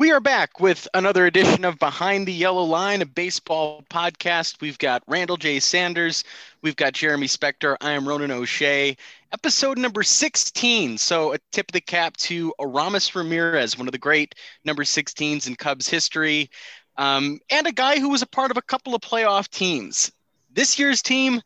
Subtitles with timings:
[0.00, 4.62] We are back with another edition of Behind the Yellow Line, a baseball podcast.
[4.62, 5.60] We've got Randall J.
[5.60, 6.24] Sanders,
[6.62, 8.96] we've got Jeremy Spector, I am Ronan O'Shea.
[9.30, 10.96] Episode number 16.
[10.96, 14.34] So, a tip of the cap to Aramis Ramirez, one of the great
[14.64, 16.48] number 16s in Cubs history,
[16.96, 20.10] um, and a guy who was a part of a couple of playoff teams.
[20.50, 21.42] This year's team,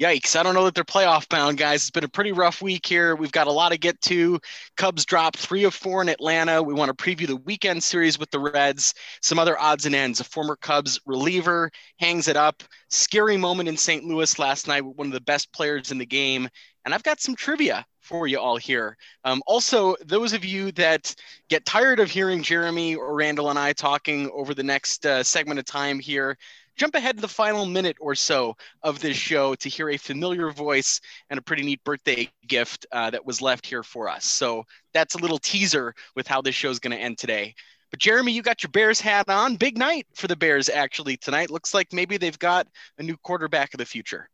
[0.00, 0.36] yikes.
[0.36, 1.82] I don't know that they're playoff bound, guys.
[1.82, 3.14] It's been a pretty rough week here.
[3.16, 4.40] We've got a lot to get to.
[4.76, 6.62] Cubs dropped three of four in Atlanta.
[6.62, 10.20] We want to preview the weekend series with the Reds, some other odds and ends.
[10.20, 12.62] A former Cubs reliever hangs it up.
[12.90, 14.04] Scary moment in St.
[14.04, 16.48] Louis last night with one of the best players in the game.
[16.84, 18.96] And I've got some trivia for you all here.
[19.24, 21.14] Um, also, those of you that
[21.48, 25.58] get tired of hearing Jeremy or Randall and I talking over the next uh, segment
[25.58, 26.36] of time here,
[26.76, 30.50] jump ahead to the final minute or so of this show to hear a familiar
[30.50, 31.00] voice
[31.30, 34.24] and a pretty neat birthday gift uh, that was left here for us.
[34.24, 37.54] So that's a little teaser with how this show is going to end today.
[37.90, 39.56] But Jeremy, you got your Bears hat on.
[39.56, 41.50] Big night for the Bears actually tonight.
[41.50, 42.66] Looks like maybe they've got
[42.98, 44.28] a new quarterback of the future.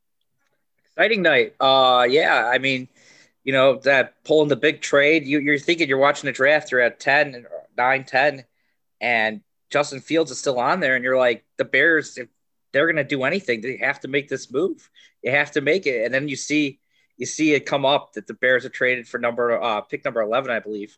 [0.97, 1.55] Exciting night.
[1.61, 2.89] Uh, yeah, I mean,
[3.45, 5.25] you know that pulling the big trade.
[5.27, 6.71] You, you're thinking you're watching the draft.
[6.71, 8.45] You're at 10, 9, 10,
[9.01, 12.29] and Justin Fields is still on there, and you're like, the Bears, if
[12.73, 14.91] they're going to do anything, they have to make this move.
[15.23, 16.81] You have to make it, and then you see
[17.19, 20.23] you see it come up that the Bears are traded for number uh, pick number
[20.23, 20.97] eleven, I believe,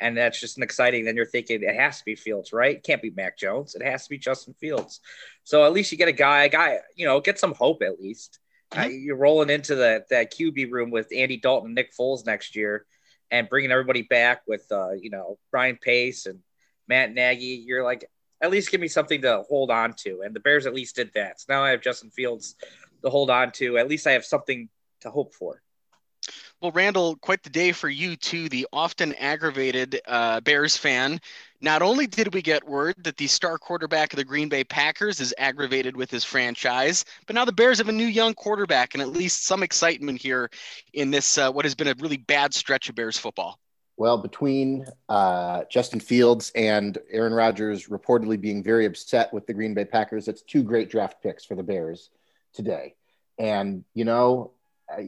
[0.00, 1.04] and that's just an exciting.
[1.04, 2.76] Then you're thinking it has to be Fields, right?
[2.76, 3.76] It can't be Mac Jones.
[3.76, 5.00] It has to be Justin Fields.
[5.44, 8.00] So at least you get a guy, a guy, you know, get some hope at
[8.00, 8.40] least.
[8.72, 8.82] Mm-hmm.
[8.82, 12.56] Uh, you're rolling into the that QB room with Andy Dalton, and Nick Foles next
[12.56, 12.84] year,
[13.30, 16.40] and bringing everybody back with uh, you know Ryan Pace and
[16.88, 20.22] Matt Nagy, you're like, at least give me something to hold on to.
[20.24, 21.40] And the Bears at least did that.
[21.40, 22.56] So now I have Justin Fields
[23.02, 23.78] to hold on to.
[23.78, 24.68] At least I have something
[25.00, 25.62] to hope for.
[26.60, 31.18] Well, Randall, quite the day for you too, the often aggravated uh, Bears fan.
[31.62, 35.20] Not only did we get word that the star quarterback of the Green Bay Packers
[35.20, 39.02] is aggravated with his franchise, but now the Bears have a new young quarterback and
[39.02, 40.50] at least some excitement here
[40.92, 43.58] in this uh, what has been a really bad stretch of Bears football.
[44.00, 49.74] Well, between uh, Justin Fields and Aaron Rodgers reportedly being very upset with the Green
[49.74, 52.08] Bay Packers, it's two great draft picks for the Bears
[52.54, 52.94] today.
[53.38, 54.52] And, you know,
[54.90, 55.02] uh,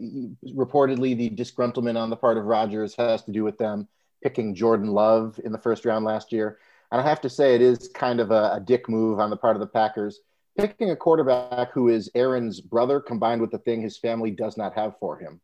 [0.44, 3.88] reportedly the disgruntlement on the part of Rodgers has to do with them
[4.22, 6.58] picking Jordan Love in the first round last year.
[6.90, 9.38] And I have to say, it is kind of a, a dick move on the
[9.38, 10.20] part of the Packers
[10.58, 14.74] picking a quarterback who is Aaron's brother combined with the thing his family does not
[14.74, 15.40] have for him.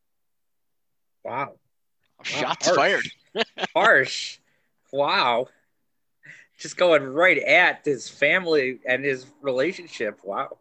[1.24, 1.54] Wow.
[2.22, 2.76] Shots harsh.
[2.76, 3.08] fired.
[3.74, 4.38] Harsh.
[4.92, 5.48] Wow.
[6.58, 10.20] Just going right at his family and his relationship.
[10.24, 10.58] Wow.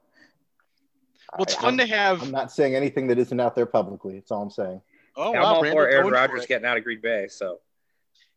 [1.33, 2.21] Well, it's I, fun I'm, to have.
[2.21, 4.15] I'm not saying anything that isn't out there publicly.
[4.15, 4.81] That's all I'm saying.
[5.15, 5.59] Oh, yeah, wow.
[5.59, 7.27] I'm all for Aaron Rodgers getting out of Green Bay.
[7.29, 7.59] So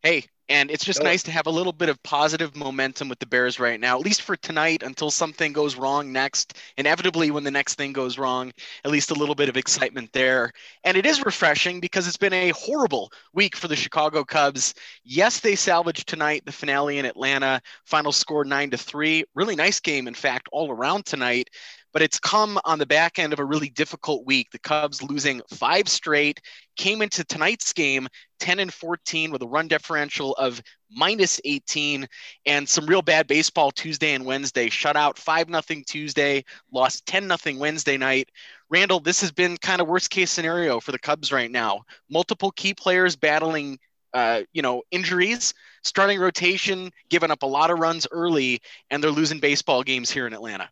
[0.02, 3.26] hey, and it's just nice to have a little bit of positive momentum with the
[3.26, 6.58] Bears right now, at least for tonight until something goes wrong next.
[6.76, 8.50] Inevitably, when the next thing goes wrong,
[8.84, 10.50] at least a little bit of excitement there.
[10.82, 14.74] And it is refreshing because it's been a horrible week for the Chicago Cubs.
[15.04, 19.22] Yes, they salvaged tonight the finale in Atlanta, final score nine to three.
[19.36, 21.48] Really nice game, in fact, all around tonight
[21.92, 24.50] but it's come on the back end of a really difficult week.
[24.50, 26.40] The Cubs losing five straight
[26.76, 28.08] came into tonight's game
[28.38, 32.06] 10 and 14 with a run differential of minus 18
[32.46, 34.68] and some real bad baseball Tuesday and Wednesday.
[34.70, 38.30] Shut out 5 nothing Tuesday, lost 10 nothing Wednesday night.
[38.70, 41.82] Randall, this has been kind of worst case scenario for the Cubs right now.
[42.08, 43.78] Multiple key players battling
[44.12, 49.10] uh, you know, injuries, starting rotation, giving up a lot of runs early, and they're
[49.10, 50.68] losing baseball games here in Atlanta.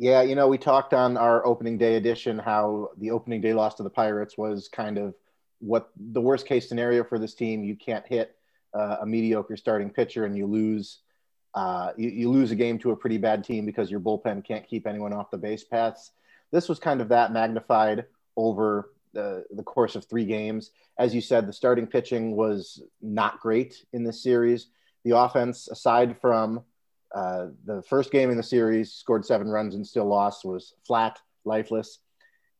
[0.00, 3.74] Yeah, you know, we talked on our opening day edition how the opening day loss
[3.74, 5.14] to the Pirates was kind of
[5.58, 7.62] what the worst case scenario for this team.
[7.62, 8.34] You can't hit
[8.72, 11.00] uh, a mediocre starting pitcher and you lose.
[11.52, 14.66] Uh, you, you, lose a game to a pretty bad team because your bullpen can't
[14.66, 16.12] keep anyone off the base paths.
[16.50, 18.06] This was kind of that magnified
[18.38, 20.70] over the, the course of three games.
[20.98, 24.68] As you said, the starting pitching was not great in this series.
[25.04, 26.62] The offense, aside from
[27.14, 31.18] uh, the first game in the series, scored seven runs and still lost, was flat,
[31.44, 31.98] lifeless.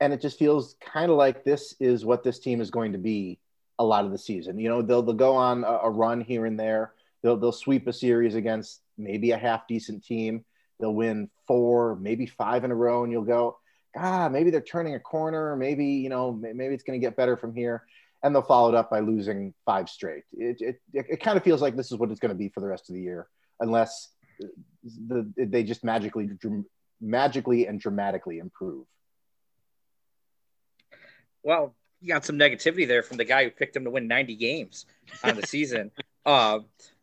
[0.00, 2.98] And it just feels kind of like this is what this team is going to
[2.98, 3.38] be
[3.78, 4.58] a lot of the season.
[4.58, 6.92] You know, they'll, they'll go on a, a run here and there.
[7.22, 10.44] They'll, they'll sweep a series against maybe a half decent team.
[10.78, 13.58] They'll win four, maybe five in a row, and you'll go,
[13.96, 15.54] ah, maybe they're turning a corner.
[15.54, 17.84] Maybe, you know, maybe it's going to get better from here.
[18.22, 20.24] And they'll follow it up by losing five straight.
[20.32, 22.48] It, it, it, it kind of feels like this is what it's going to be
[22.48, 23.28] for the rest of the year,
[23.60, 24.08] unless
[24.82, 26.28] the, they just magically
[27.00, 28.86] magically and dramatically improve.
[31.42, 34.36] Well, you got some negativity there from the guy who picked him to win 90
[34.36, 34.86] games
[35.22, 35.90] on the season.
[36.26, 36.58] Uh,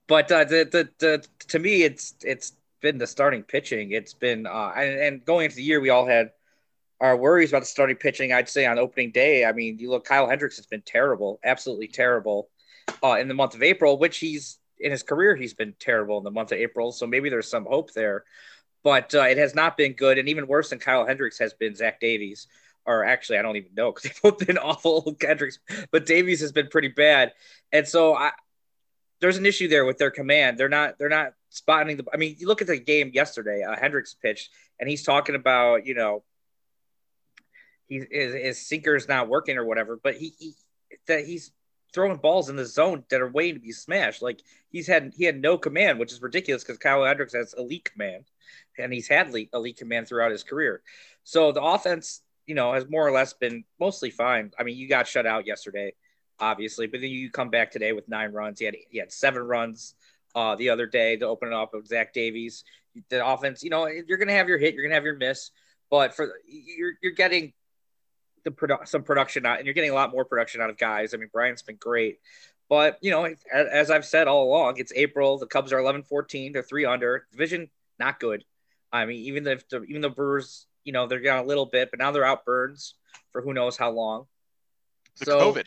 [0.08, 3.92] but uh, the, the the to me, it's it's been the starting pitching.
[3.92, 6.32] It's been uh, and, and going into the year, we all had
[7.02, 8.32] our worries about the starting pitching.
[8.32, 11.88] I'd say on opening day, I mean, you look, Kyle Hendricks has been terrible, absolutely
[11.88, 12.50] terrible,
[13.04, 16.24] uh, in the month of April, which he's in his career he's been terrible in
[16.24, 16.92] the month of April.
[16.92, 18.24] So maybe there's some hope there,
[18.84, 20.18] but uh, it has not been good.
[20.18, 22.48] And even worse than Kyle Hendricks has been Zach Davies.
[22.86, 25.60] Or actually, I don't even know because they've both been awful, Hendricks.
[25.92, 27.34] But Davies has been pretty bad,
[27.74, 28.32] and so I,
[29.20, 30.58] there's an issue there with their command.
[30.58, 32.06] They're not they're not spotting the.
[32.14, 33.64] I mean, you look at the game yesterday.
[33.64, 36.24] Uh, Hendricks pitched, and he's talking about you know
[37.88, 40.54] he his, his sinker is not working or whatever, but he, he
[41.08, 41.52] that he's
[41.98, 44.22] throwing balls in the zone that are waiting to be smashed.
[44.22, 47.90] Like he's had he had no command, which is ridiculous because Kyle Hendricks has elite
[47.92, 48.26] command,
[48.78, 50.84] and he's had elite, command throughout his career.
[51.24, 54.52] So the offense, you know, has more or less been mostly fine.
[54.60, 55.94] I mean, you got shut out yesterday,
[56.40, 58.60] obviously, but then you come back today with nine runs.
[58.60, 59.96] He had he had seven runs
[60.36, 62.64] uh, the other day to open it up with Zach Davies.
[63.10, 65.50] The offense, you know, you're gonna have your hit, you're gonna have your miss,
[65.90, 67.54] but for you're you're getting
[68.48, 71.14] the produ- some production out, and you're getting a lot more production out of guys.
[71.14, 72.20] I mean, Bryant's been great,
[72.70, 75.38] but you know, as I've said all along, it's April.
[75.38, 76.54] The Cubs are 11-14.
[76.54, 77.28] They're three under.
[77.32, 78.44] Division not good.
[78.92, 81.92] I mean, even if the even the Brewers, you know, they're down a little bit,
[81.92, 82.96] but now they're out Burnes
[83.32, 84.28] for who knows how long.
[85.20, 85.66] The so, COVID.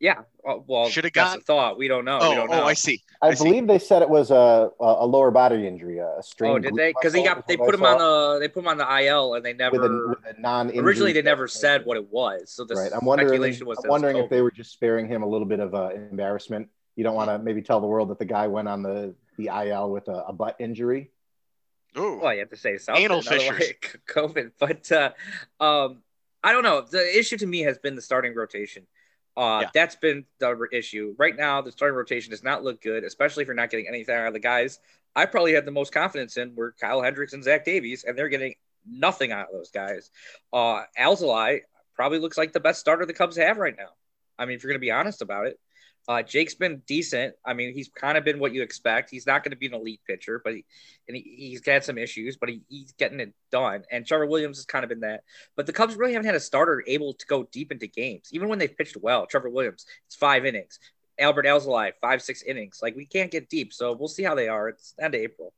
[0.00, 0.20] Yeah.
[0.46, 1.78] Uh, well, should have got a thought.
[1.78, 2.18] We don't know.
[2.20, 2.64] Oh, don't oh, know.
[2.64, 3.02] I see.
[3.22, 6.52] I, I believe they said it was a a lower body injury, a strain.
[6.52, 6.92] Oh, did they?
[6.92, 9.44] Because they got they put him on the they put him on the IL, and
[9.44, 12.50] they never with a, with a non originally they never said what it was.
[12.50, 12.92] So the right.
[12.92, 13.40] I'm wondering.
[13.64, 16.68] Was I'm wondering if they were just sparing him a little bit of uh, embarrassment.
[16.96, 19.46] You don't want to maybe tell the world that the guy went on the the
[19.46, 21.10] IL with a, a butt injury.
[21.96, 23.04] Oh, well, you have to say something.
[23.04, 23.72] Anal fissures.
[24.08, 25.12] COVID, but uh,
[25.60, 26.02] um,
[26.42, 26.82] I don't know.
[26.82, 28.86] The issue to me has been the starting rotation.
[29.36, 29.70] Uh, yeah.
[29.74, 31.14] That's been the issue.
[31.18, 34.14] Right now, the starting rotation does not look good, especially if you're not getting anything
[34.14, 34.78] out of the guys.
[35.16, 38.28] I probably had the most confidence in were Kyle Hendricks and Zach Davies, and they're
[38.28, 38.54] getting
[38.86, 40.10] nothing out of those guys.
[40.52, 41.60] Uh, Alzolay
[41.94, 43.90] probably looks like the best starter the Cubs have right now.
[44.38, 45.58] I mean, if you're going to be honest about it.
[46.06, 47.34] Uh, Jake's been decent.
[47.44, 49.10] I mean, he's kind of been what you expect.
[49.10, 50.64] He's not going to be an elite pitcher, but he,
[51.08, 53.84] and he, has had some issues, but he, he's getting it done.
[53.90, 55.22] And Trevor Williams has kind of been that.
[55.56, 58.48] But the Cubs really haven't had a starter able to go deep into games, even
[58.48, 59.26] when they've pitched well.
[59.26, 60.78] Trevor Williams, it's five innings.
[61.18, 62.80] Adbert Alzolay, five six innings.
[62.82, 64.68] Like we can't get deep, so we'll see how they are.
[64.68, 65.52] It's end of April.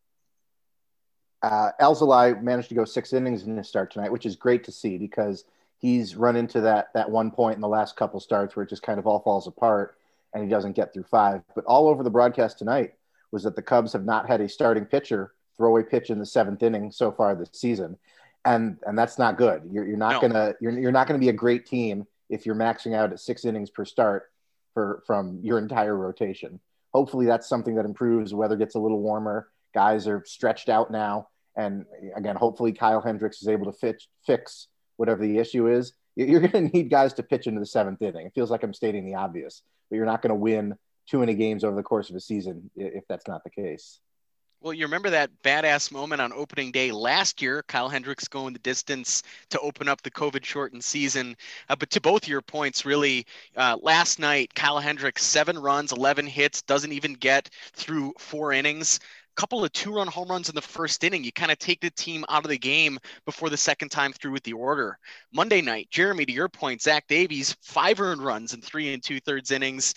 [1.42, 4.72] Uh, Alzolay managed to go six innings in his start tonight, which is great to
[4.72, 5.44] see because
[5.78, 8.82] he's run into that that one point in the last couple starts where it just
[8.82, 9.96] kind of all falls apart
[10.34, 11.42] and he doesn't get through five.
[11.54, 12.94] But all over the broadcast tonight
[13.32, 16.26] was that the Cubs have not had a starting pitcher throw a pitch in the
[16.26, 17.96] seventh inning so far this season,
[18.44, 19.62] and and that's not good.
[19.70, 20.28] You're, you're not no.
[20.28, 23.44] gonna you're, you're not gonna be a great team if you're maxing out at six
[23.44, 24.30] innings per start
[24.74, 26.60] for from your entire rotation.
[26.92, 28.34] Hopefully, that's something that improves.
[28.34, 29.48] Weather gets a little warmer.
[29.74, 31.84] Guys are stretched out now, and
[32.16, 35.92] again, hopefully, Kyle Hendricks is able to fix fix whatever the issue is.
[36.16, 38.26] You're going to need guys to pitch into the seventh inning.
[38.26, 40.74] It feels like I'm stating the obvious, but you're not going to win
[41.08, 44.00] too many games over the course of a season if that's not the case.
[44.62, 48.58] Well, you remember that badass moment on opening day last year, Kyle Hendricks going the
[48.58, 51.36] distance to open up the COVID shortened season.
[51.68, 56.26] Uh, but to both your points, really, uh, last night, Kyle Hendricks, seven runs, 11
[56.26, 58.98] hits, doesn't even get through four innings
[59.36, 61.22] couple of two run home runs in the first inning.
[61.22, 64.32] You kind of take the team out of the game before the second time through
[64.32, 64.98] with the order.
[65.32, 69.20] Monday night, Jeremy, to your point, Zach Davies, five earned runs in three and two
[69.20, 69.94] thirds innings.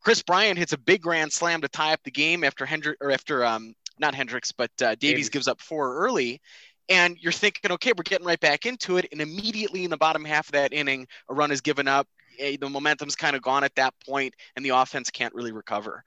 [0.00, 3.10] Kris Bryant hits a big grand slam to tie up the game after Hendrick or
[3.10, 6.40] after um not Hendricks, but uh, Davies, Davies gives up four early.
[6.88, 9.06] And you're thinking, okay, we're getting right back into it.
[9.12, 12.06] And immediately in the bottom half of that inning, a run is given up.
[12.38, 16.04] The momentum's kind of gone at that point, and the offense can't really recover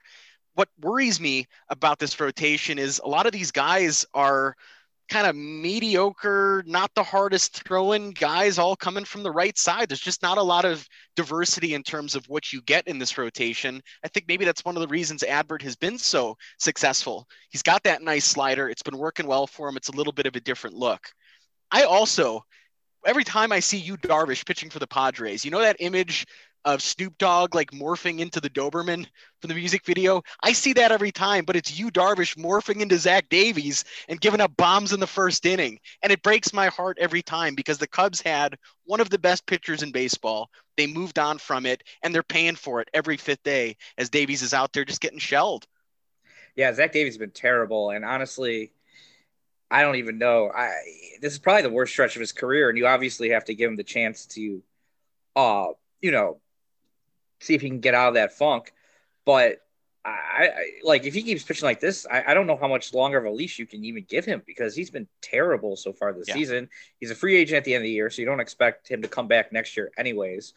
[0.58, 4.56] what worries me about this rotation is a lot of these guys are
[5.08, 9.88] kind of mediocre, not the hardest throwing guys, all coming from the right side.
[9.88, 10.84] There's just not a lot of
[11.14, 13.80] diversity in terms of what you get in this rotation.
[14.04, 17.28] I think maybe that's one of the reasons Adbert has been so successful.
[17.50, 19.76] He's got that nice slider, it's been working well for him.
[19.76, 21.06] It's a little bit of a different look.
[21.70, 22.44] I also,
[23.06, 26.26] every time I see Yu Darvish pitching for the Padres, you know that image
[26.68, 29.06] of Snoop Dogg like morphing into the Doberman
[29.40, 30.22] from the music video.
[30.42, 34.42] I see that every time, but it's Yu Darvish morphing into Zach Davies and giving
[34.42, 35.78] up bombs in the first inning.
[36.02, 39.46] And it breaks my heart every time because the Cubs had one of the best
[39.46, 40.50] pitchers in baseball.
[40.76, 44.42] They moved on from it and they're paying for it every fifth day as Davies
[44.42, 45.66] is out there just getting shelled.
[46.54, 47.88] Yeah, Zach Davies has been terrible.
[47.92, 48.72] And honestly,
[49.70, 50.50] I don't even know.
[50.54, 50.72] I
[51.22, 53.70] this is probably the worst stretch of his career, and you obviously have to give
[53.70, 54.62] him the chance to
[55.34, 55.68] uh,
[56.00, 56.40] you know,
[57.40, 58.72] see if he can get out of that funk.
[59.24, 59.58] But
[60.04, 60.50] I, I,
[60.82, 63.24] like if he keeps pitching like this, I, I, don't know how much longer of
[63.24, 66.34] a leash you can even give him because he's been terrible so far this yeah.
[66.34, 66.68] season.
[67.00, 69.02] He's a free agent at the end of the year, so you don't expect him
[69.02, 70.54] to come back next year, anyways.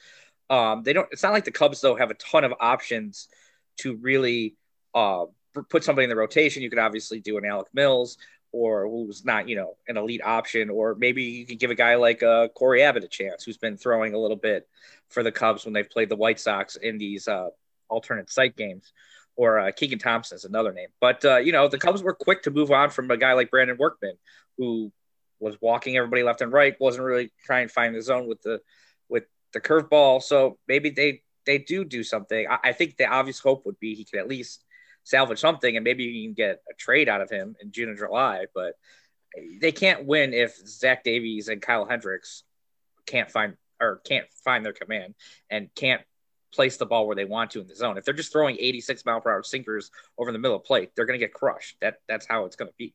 [0.50, 1.07] Um, they don't.
[1.11, 3.29] It's not like the Cubs though have a ton of options
[3.77, 4.55] to really
[4.93, 5.25] uh,
[5.69, 6.61] put somebody in the rotation.
[6.61, 8.17] You could obviously do an Alec Mills
[8.51, 11.96] or who's not, you know, an elite option, or maybe you could give a guy
[11.96, 14.67] like uh, Cory Abbott a chance, who's been throwing a little bit
[15.10, 17.50] for the Cubs when they've played the White Sox in these uh,
[17.89, 18.91] alternate site games
[19.36, 20.89] or uh, Keegan Thompson is another name.
[21.00, 23.51] But uh, you know, the Cubs were quick to move on from a guy like
[23.51, 24.15] Brandon Workman,
[24.58, 24.91] who
[25.39, 28.62] was walking everybody left and right, wasn't really trying to find the zone with the
[29.10, 30.22] with the curveball.
[30.22, 32.48] So maybe they they do do something.
[32.48, 34.63] I, I, think the obvious hope would be he could at least
[35.03, 37.96] salvage something, and maybe you can get a trade out of him in June or
[37.96, 38.46] July.
[38.53, 38.75] But
[39.60, 42.43] they can't win if Zach Davies and Kyle Hendricks
[43.05, 45.15] can't find or can't find their command
[45.50, 46.01] and can't
[46.53, 47.98] place the ball where they want to in the zone.
[47.98, 51.05] If they're just throwing 86 mile per hour sinkers over the middle of plate, they're
[51.05, 51.77] going to get crushed.
[51.81, 52.93] That that's how it's going to be.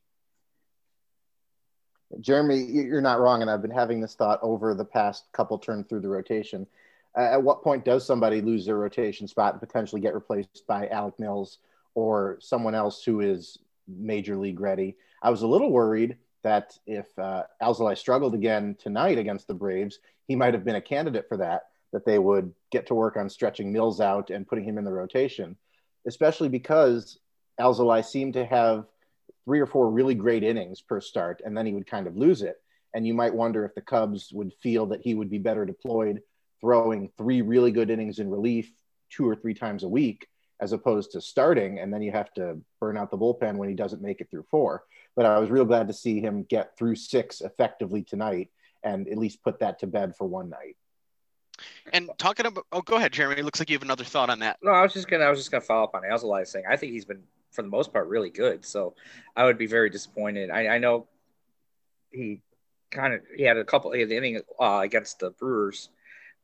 [2.21, 5.87] Jeremy, you're not wrong, and I've been having this thought over the past couple turns
[5.87, 6.65] through the rotation.
[7.17, 10.87] Uh, at what point does somebody lose their rotation spot and potentially get replaced by
[10.87, 11.59] Alec Mills
[11.97, 14.95] or someone else who is major league ready?
[15.23, 19.97] I was a little worried that if uh, Alzolay struggled again tonight against the Braves,
[20.27, 23.27] he might have been a candidate for that that they would get to work on
[23.31, 25.55] stretching Mills out and putting him in the rotation,
[26.05, 27.17] especially because
[27.59, 28.85] Alzolay seemed to have
[29.45, 32.43] three or four really great innings per start, and then he would kind of lose
[32.43, 32.57] it.
[32.93, 36.21] And you might wonder if the Cubs would feel that he would be better deployed
[36.61, 38.71] throwing three really good innings in relief
[39.09, 40.27] two or three times a week
[40.59, 43.75] as opposed to starting and then you have to burn out the bullpen when he
[43.75, 44.83] doesn't make it through four
[45.15, 48.49] but i was real glad to see him get through six effectively tonight
[48.83, 50.75] and at least put that to bed for one night
[51.93, 53.39] and talking about, oh, go ahead, Jeremy.
[53.39, 54.57] It looks like you have another thought on that.
[54.61, 56.75] No, I was just gonna, I was just gonna follow up on Alzolay saying I
[56.75, 58.65] think he's been, for the most part, really good.
[58.65, 58.95] So
[59.35, 60.49] I would be very disappointed.
[60.49, 61.07] I, I know
[62.11, 62.41] he
[62.91, 65.89] kind of he had a couple he had the inning uh, against the Brewers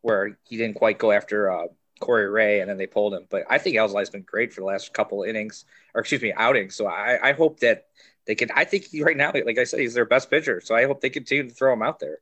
[0.02, 1.68] where he didn't quite go after uh,
[2.00, 3.26] Corey Ray, and then they pulled him.
[3.30, 6.76] But I think Alzolay's been great for the last couple innings, or excuse me, outings.
[6.76, 7.88] So I, I hope that
[8.26, 8.50] they can.
[8.56, 10.62] I think right now, like I said, he's their best pitcher.
[10.62, 12.20] So I hope they continue to throw him out there.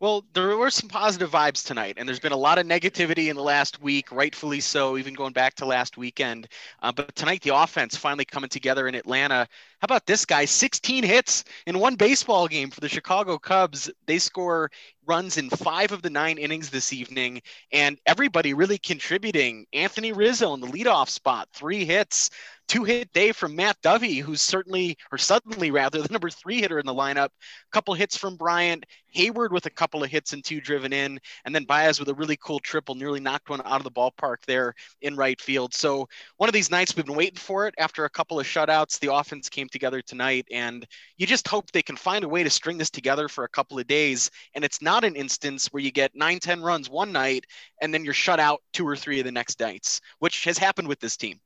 [0.00, 3.36] Well, there were some positive vibes tonight, and there's been a lot of negativity in
[3.36, 6.48] the last week, rightfully so, even going back to last weekend.
[6.82, 9.46] Uh, but tonight, the offense finally coming together in Atlanta.
[9.80, 10.44] How about this guy?
[10.44, 13.88] 16 hits in one baseball game for the Chicago Cubs.
[14.06, 14.70] They score
[15.06, 17.42] runs in five of the nine innings this evening,
[17.72, 19.66] and everybody really contributing.
[19.72, 22.30] Anthony Rizzo in the leadoff spot, three hits
[22.68, 26.78] two hit day from Matt Duffy, who's certainly, or suddenly rather, the number three hitter
[26.78, 27.26] in the lineup.
[27.26, 31.20] A couple hits from Bryant, Heyward with a couple of hits and two driven in,
[31.44, 34.38] and then Baez with a really cool triple, nearly knocked one out of the ballpark
[34.46, 35.74] there in right field.
[35.74, 37.74] So one of these nights we've been waiting for it.
[37.78, 41.82] After a couple of shutouts, the offense came together tonight, and you just hope they
[41.82, 44.30] can find a way to string this together for a couple of days.
[44.54, 47.46] And it's not an instance where you get nine, 10 runs one night
[47.80, 50.88] and then you're shut out two or three of the next nights, which has happened
[50.88, 51.40] with this team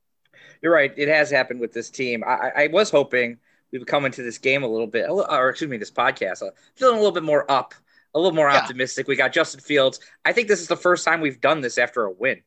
[0.61, 0.93] you're right.
[0.95, 2.23] It has happened with this team.
[2.25, 3.37] I, I was hoping
[3.71, 6.51] we would come into this game a little bit, or excuse me, this podcast, uh,
[6.75, 7.73] feeling a little bit more up,
[8.15, 8.57] a little more yeah.
[8.57, 9.07] optimistic.
[9.07, 9.99] We got Justin Fields.
[10.25, 12.41] I think this is the first time we've done this after a win.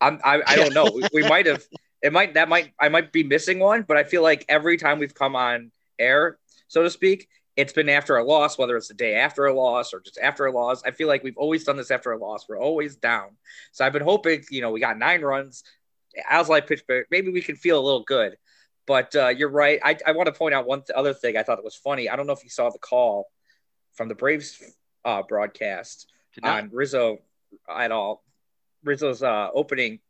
[0.00, 0.90] I'm, I, I don't know.
[0.94, 1.64] we, we might have.
[2.02, 4.98] It might that might I might be missing one, but I feel like every time
[4.98, 8.94] we've come on air, so to speak, it's been after a loss, whether it's the
[8.94, 10.82] day after a loss or just after a loss.
[10.84, 12.48] I feel like we've always done this after a loss.
[12.48, 13.36] We're always down.
[13.72, 15.62] So I've been hoping, you know, we got nine runs
[16.28, 18.36] as I pitch back, maybe we can feel a little good.
[18.86, 19.78] But uh, you're right.
[19.82, 22.08] I, I want to point out one th- other thing I thought that was funny.
[22.08, 23.30] I don't know if you saw the call
[23.92, 24.62] from the Braves
[25.04, 26.10] uh, broadcast
[26.42, 27.18] on Rizzo
[27.68, 28.24] at all.
[28.82, 30.00] Rizzo's uh, opening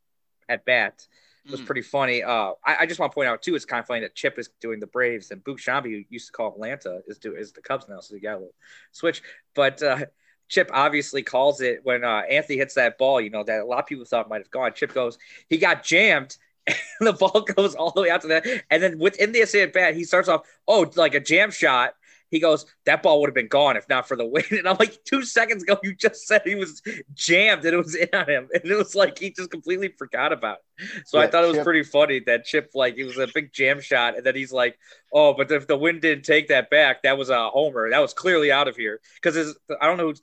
[0.49, 1.05] at bat
[1.49, 1.65] was mm.
[1.65, 2.23] pretty funny.
[2.23, 4.39] Uh, I, I, just want to point out too, it's kind of funny that Chip
[4.39, 7.51] is doing the Braves and Boog Sciambi, who used to call Atlanta, is do is
[7.51, 8.55] the Cubs now, so they got a little
[8.91, 9.21] switch.
[9.53, 10.05] But uh,
[10.49, 13.79] Chip obviously calls it when uh, Anthony hits that ball, you know, that a lot
[13.79, 14.73] of people thought might have gone.
[14.73, 15.17] Chip goes,
[15.49, 16.37] he got jammed.
[16.99, 18.45] And the ball goes all the way out to that.
[18.69, 21.93] And then within the at bat, he starts off, oh, like a jam shot.
[22.29, 24.43] He goes, that ball would have been gone if not for the win.
[24.51, 26.81] And I'm like, two seconds ago, you just said he was
[27.13, 28.47] jammed and it was in on him.
[28.53, 31.07] And it was like he just completely forgot about it.
[31.07, 31.63] So yeah, I thought it was Chip.
[31.63, 34.15] pretty funny that Chip, like, it was a big jam shot.
[34.15, 34.79] And then he's like,
[35.11, 37.89] oh, but if the wind didn't take that back, that was a homer.
[37.89, 39.01] That was clearly out of here.
[39.21, 40.13] Because I don't know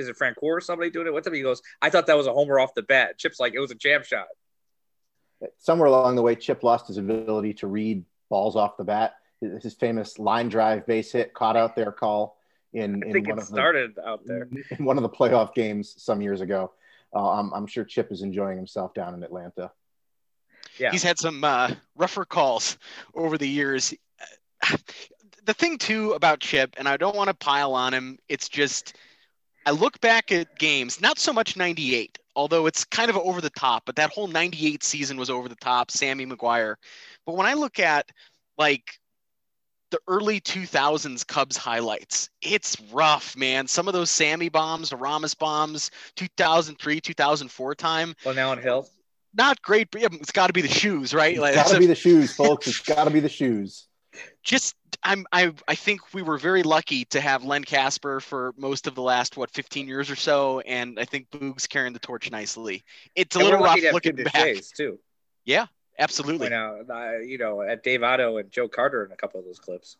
[0.00, 1.34] is it Francoeur or somebody doing it with him?
[1.34, 3.18] He goes, I thought that was a homer off the bat.
[3.18, 4.26] Chip's like, it was a jam shot.
[5.58, 9.14] Somewhere along the way, Chip lost his ability to read balls off the bat.
[9.40, 12.36] His famous line drive base hit caught out there call
[12.72, 16.20] in, in one of started the, out there in one of the playoff games some
[16.20, 16.72] years ago.
[17.14, 19.72] Uh, I'm, I'm sure Chip is enjoying himself down in Atlanta.
[20.78, 20.92] Yeah.
[20.92, 22.78] He's had some uh, rougher calls
[23.14, 23.94] over the years.
[25.46, 28.94] The thing too about Chip, and I don't want to pile on him, it's just
[29.66, 33.50] I look back at games, not so much 98, although it's kind of over the
[33.50, 36.76] top, but that whole 98 season was over the top, Sammy McGwire.
[37.26, 38.10] But when I look at
[38.56, 39.00] like
[39.90, 42.30] the early 2000s Cubs highlights.
[42.42, 43.66] It's rough, man.
[43.66, 48.14] Some of those Sammy bombs, Ramos bombs, 2003, 2004 time.
[48.24, 48.88] Well, now on Hill.
[49.34, 51.32] Not great, but it's got to be the shoes, right?
[51.32, 52.66] It's like, got to be the shoes, folks.
[52.66, 53.86] It's got to be the shoes.
[54.42, 58.86] Just, I'm, I, I think we were very lucky to have Len Kasper for most
[58.86, 62.30] of the last what 15 years or so, and I think Boog's carrying the torch
[62.30, 62.84] nicely.
[63.14, 64.98] It's a and little rough looking back too.
[65.44, 65.66] Yeah,
[66.00, 66.52] Absolutely.
[66.52, 69.58] Out, uh, you know, at Dave Otto and Joe Carter in a couple of those
[69.58, 69.98] clips.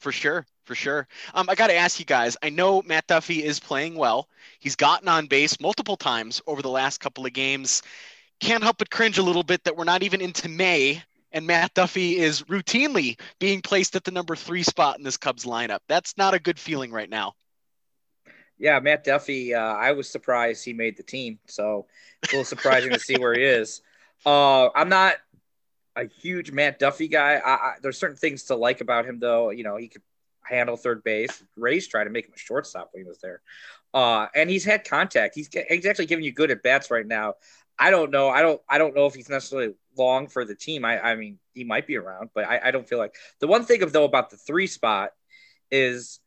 [0.00, 1.06] For sure, for sure.
[1.34, 2.36] Um, I got to ask you guys.
[2.42, 4.28] I know Matt Duffy is playing well.
[4.58, 7.82] He's gotten on base multiple times over the last couple of games.
[8.40, 11.02] Can't help but cringe a little bit that we're not even into May,
[11.34, 15.44] and Matt Duffy is routinely being placed at the number three spot in this Cubs
[15.44, 15.80] lineup.
[15.88, 17.34] That's not a good feeling right now.
[18.56, 19.52] Yeah, Matt Duffy.
[19.52, 21.86] Uh, I was surprised he made the team, so
[22.22, 23.82] it's a little surprising to see where he is.
[24.26, 25.16] Uh, I'm not
[25.96, 27.34] a huge Matt Duffy guy.
[27.34, 29.50] I, I, there's certain things to like about him, though.
[29.50, 30.00] You know, he could
[30.42, 31.42] handle third base.
[31.56, 33.42] Rays tried to make him a shortstop when he was there,
[33.92, 35.34] uh, and he's had contact.
[35.34, 37.34] He's he's actually giving you good at bats right now.
[37.78, 38.30] I don't know.
[38.30, 38.62] I don't.
[38.66, 40.84] I don't know if he's necessarily long for the team.
[40.84, 41.00] I.
[41.00, 43.82] I mean, he might be around, but I, I don't feel like the one thing
[43.82, 45.10] of though about the three spot
[45.70, 46.20] is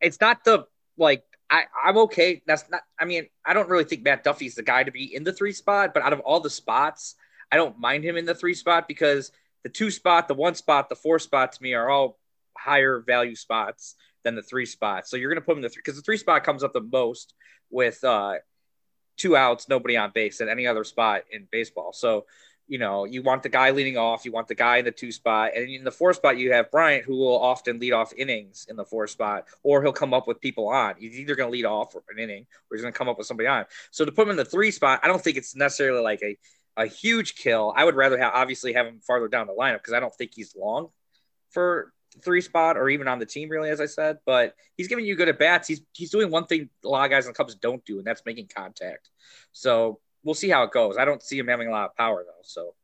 [0.00, 0.64] it's not the
[0.96, 2.42] like I, I'm okay.
[2.46, 2.82] That's not.
[2.98, 5.52] I mean, I don't really think Matt Duffy's the guy to be in the three
[5.52, 7.16] spot, but out of all the spots,
[7.50, 9.32] I don't mind him in the three spot because
[9.64, 12.18] the two spot, the one spot, the four spot to me are all
[12.56, 15.08] higher value spots than the three spot.
[15.08, 16.72] So you're going to put him in the three because the three spot comes up
[16.72, 17.34] the most
[17.70, 18.34] with uh,
[19.20, 21.92] two outs, nobody on base than any other spot in baseball.
[21.92, 22.26] So,
[22.66, 25.12] you know, you want the guy leading off, you want the guy in the two
[25.12, 28.66] spot, and in the four spot, you have Bryant, who will often lead off innings
[28.70, 30.94] in the four spot, or he'll come up with people on.
[30.98, 33.26] He's either going to lead off an inning, or he's going to come up with
[33.26, 33.66] somebody on.
[33.90, 36.38] So to put him in the three spot, I don't think it's necessarily like a
[36.76, 37.74] a huge kill.
[37.76, 40.32] I would rather have obviously have him farther down the lineup because I don't think
[40.34, 40.88] he's long
[41.50, 41.92] for
[42.22, 44.18] three spot or even on the team really, as I said.
[44.24, 45.68] But he's giving you good at bats.
[45.68, 48.06] He's he's doing one thing a lot of guys in the Cubs don't do, and
[48.06, 49.08] that's making contact.
[49.52, 50.96] So we'll see how it goes.
[50.98, 52.42] I don't see him having a lot of power though.
[52.42, 52.74] So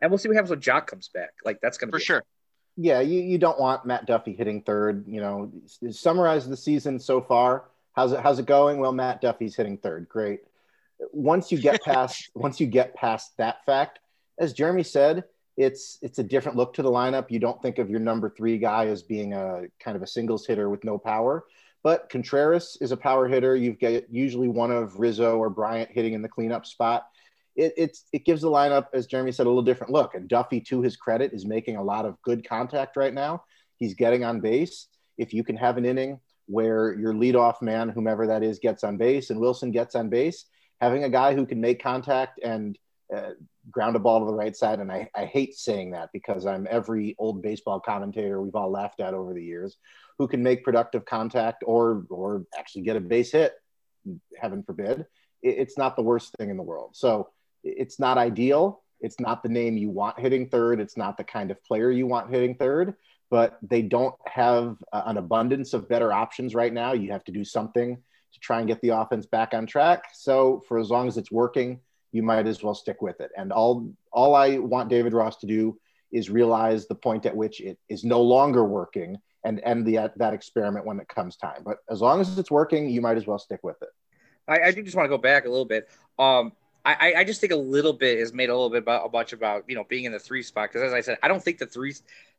[0.00, 1.30] and we'll see what happens when Joc comes back.
[1.44, 2.24] Like that's gonna for be sure.
[2.76, 5.04] Yeah, you, you don't want Matt Duffy hitting third.
[5.06, 5.52] You know,
[5.90, 7.64] summarize the season so far.
[7.92, 8.78] How's it how's it going?
[8.78, 10.08] Well, Matt Duffy's hitting third.
[10.08, 10.40] Great
[11.12, 13.98] once you get past once you get past that fact,
[14.38, 15.24] as Jeremy said,
[15.56, 17.30] it's it's a different look to the lineup.
[17.30, 20.46] You don't think of your number three guy as being a kind of a singles
[20.46, 21.44] hitter with no power.
[21.82, 23.54] But Contreras is a power hitter.
[23.54, 27.06] You've got usually one of Rizzo or Bryant hitting in the cleanup spot.
[27.56, 30.14] It, it gives the lineup, as Jeremy said, a little different look.
[30.14, 33.44] And Duffy, to his credit, is making a lot of good contact right now.
[33.76, 34.88] He's getting on base.
[35.18, 38.96] If you can have an inning where your leadoff man, whomever that is, gets on
[38.96, 40.46] base and Wilson gets on base,
[40.80, 42.76] having a guy who can make contact and
[43.14, 43.30] uh,
[43.70, 44.80] ground a ball to the right side.
[44.80, 49.00] And I, I hate saying that because I'm every old baseball commentator we've all laughed
[49.00, 49.76] at over the years
[50.18, 53.54] who can make productive contact or, or actually get a base hit,
[54.36, 55.06] heaven forbid.
[55.42, 56.90] It, it's not the worst thing in the world.
[56.94, 57.30] So
[57.62, 58.82] it's not ideal.
[59.00, 60.80] It's not the name you want hitting third.
[60.80, 62.94] It's not the kind of player you want hitting third,
[63.30, 66.92] but they don't have an abundance of better options right now.
[66.92, 70.04] You have to do something to try and get the offense back on track.
[70.14, 71.80] So for as long as it's working,
[72.14, 73.32] you might as well stick with it.
[73.36, 75.78] And all all I want David Ross to do
[76.12, 80.32] is realize the point at which it is no longer working and end the that
[80.32, 81.62] experiment when it comes time.
[81.64, 83.88] But as long as it's working, you might as well stick with it.
[84.46, 85.88] I, I do just want to go back a little bit.
[86.18, 86.52] Um,
[86.86, 89.32] I, I just think a little bit is made a little bit about a bunch
[89.32, 91.58] about you know being in the three spot because as I said, I don't think
[91.58, 91.94] the three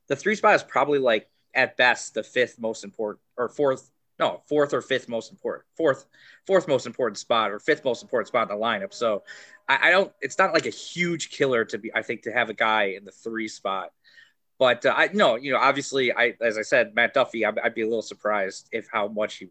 [0.07, 4.41] the three spot is probably like at best the fifth most important or fourth no
[4.47, 6.05] fourth or fifth most important fourth
[6.47, 8.93] fourth most important spot or fifth most important spot in the lineup.
[8.93, 9.23] So
[9.67, 12.49] I, I, don't it's not like a huge killer to be i think to have
[12.49, 13.91] a guy in the three spot.
[14.57, 17.75] But uh, i no you know obviously i as i said matt duffy I'd, I'd,
[17.75, 19.47] be a little surprised if how much he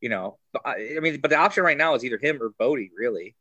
[0.00, 2.90] you know I, I mean but the option right now is either him or Bote
[2.96, 3.34] really.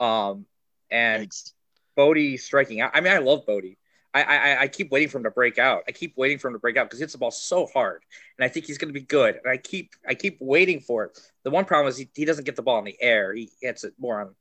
[0.00, 0.46] Um
[0.90, 1.52] and Thanks.
[1.96, 2.92] Bote striking out.
[2.94, 3.76] I mean i love Bote
[4.14, 5.82] I, I, I keep waiting for him to break out.
[5.88, 8.02] I keep waiting for him to break out because he hits the ball so hard,
[8.38, 9.40] and I think he's going to be good.
[9.42, 11.18] And I keep I keep waiting for it.
[11.42, 13.34] The one problem is he, he doesn't get the ball in the air.
[13.34, 14.34] He hits it more on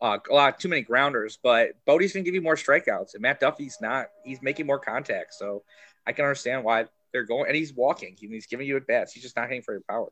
[0.00, 1.38] uh, a lot too many grounders.
[1.42, 4.06] But Bote's going to give you more strikeouts, and Matt Duffy's not.
[4.24, 5.62] He's making more contact, so
[6.06, 7.46] I can understand why they're going.
[7.46, 8.16] And he's walking.
[8.18, 9.12] He's giving you at bats.
[9.12, 10.08] He's just not hitting for your power.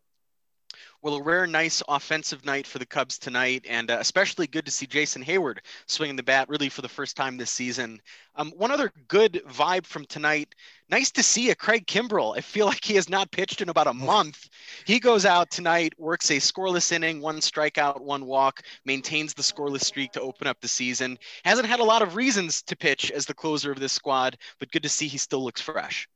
[1.02, 4.72] Well, a rare, nice offensive night for the Cubs tonight, and uh, especially good to
[4.72, 8.00] see Jason Heyward swinging the bat really for the first time this season.
[8.34, 10.54] Um, one other good vibe from tonight
[10.90, 12.36] nice to see a Craig Kimbrel.
[12.36, 14.48] I feel like he has not pitched in about a month.
[14.84, 19.84] He goes out tonight, works a scoreless inning, one strikeout, one walk, maintains the scoreless
[19.84, 21.18] streak to open up the season.
[21.44, 24.72] Hasn't had a lot of reasons to pitch as the closer of this squad, but
[24.72, 26.08] good to see he still looks fresh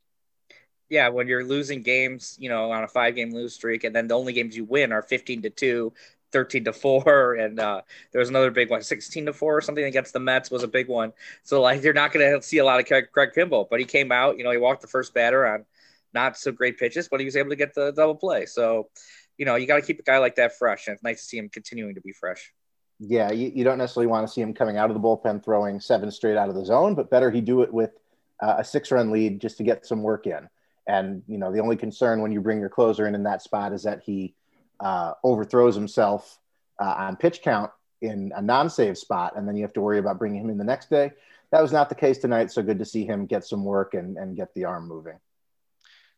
[0.92, 4.08] yeah, when you're losing games, you know, on a five game lose streak, and then
[4.08, 5.90] the only games you win are 15 to 2,
[6.32, 7.80] 13 to 4, and uh,
[8.12, 10.68] there was another big one, 16 to 4 or something against the Mets was a
[10.68, 11.14] big one.
[11.44, 13.86] So, like, you're not going to see a lot of Craig, Craig Kimbrel, but he
[13.86, 15.64] came out, you know, he walked the first batter on
[16.12, 18.44] not so great pitches, but he was able to get the double play.
[18.44, 18.90] So,
[19.38, 21.26] you know, you got to keep a guy like that fresh, and it's nice to
[21.26, 22.52] see him continuing to be fresh.
[22.98, 25.80] Yeah, you, you don't necessarily want to see him coming out of the bullpen throwing
[25.80, 27.92] seven straight out of the zone, but better he do it with
[28.42, 30.48] uh, a six run lead just to get some work in.
[30.86, 33.72] And you know, the only concern when you bring your closer in in that spot
[33.72, 34.34] is that he
[34.80, 36.38] uh, overthrows himself
[36.80, 40.18] uh, on pitch count in a non-save spot, and then you have to worry about
[40.18, 41.12] bringing him in the next day.
[41.52, 44.16] That was not the case tonight, so good to see him get some work and,
[44.16, 45.18] and get the arm moving.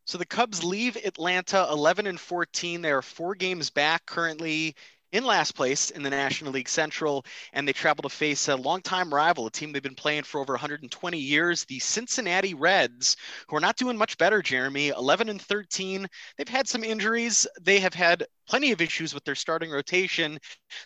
[0.06, 2.82] So the Cubs leave Atlanta 11 and 14.
[2.82, 4.76] They are four games back currently
[5.14, 9.14] in last place in the National League Central, and they travel to face a longtime
[9.14, 13.16] rival, a team they've been playing for over 120 years, the Cincinnati Reds,
[13.48, 14.88] who are not doing much better, Jeremy.
[14.88, 16.08] 11 and 13.
[16.36, 17.46] They've had some injuries.
[17.62, 20.36] They have had plenty of issues with their starting rotation.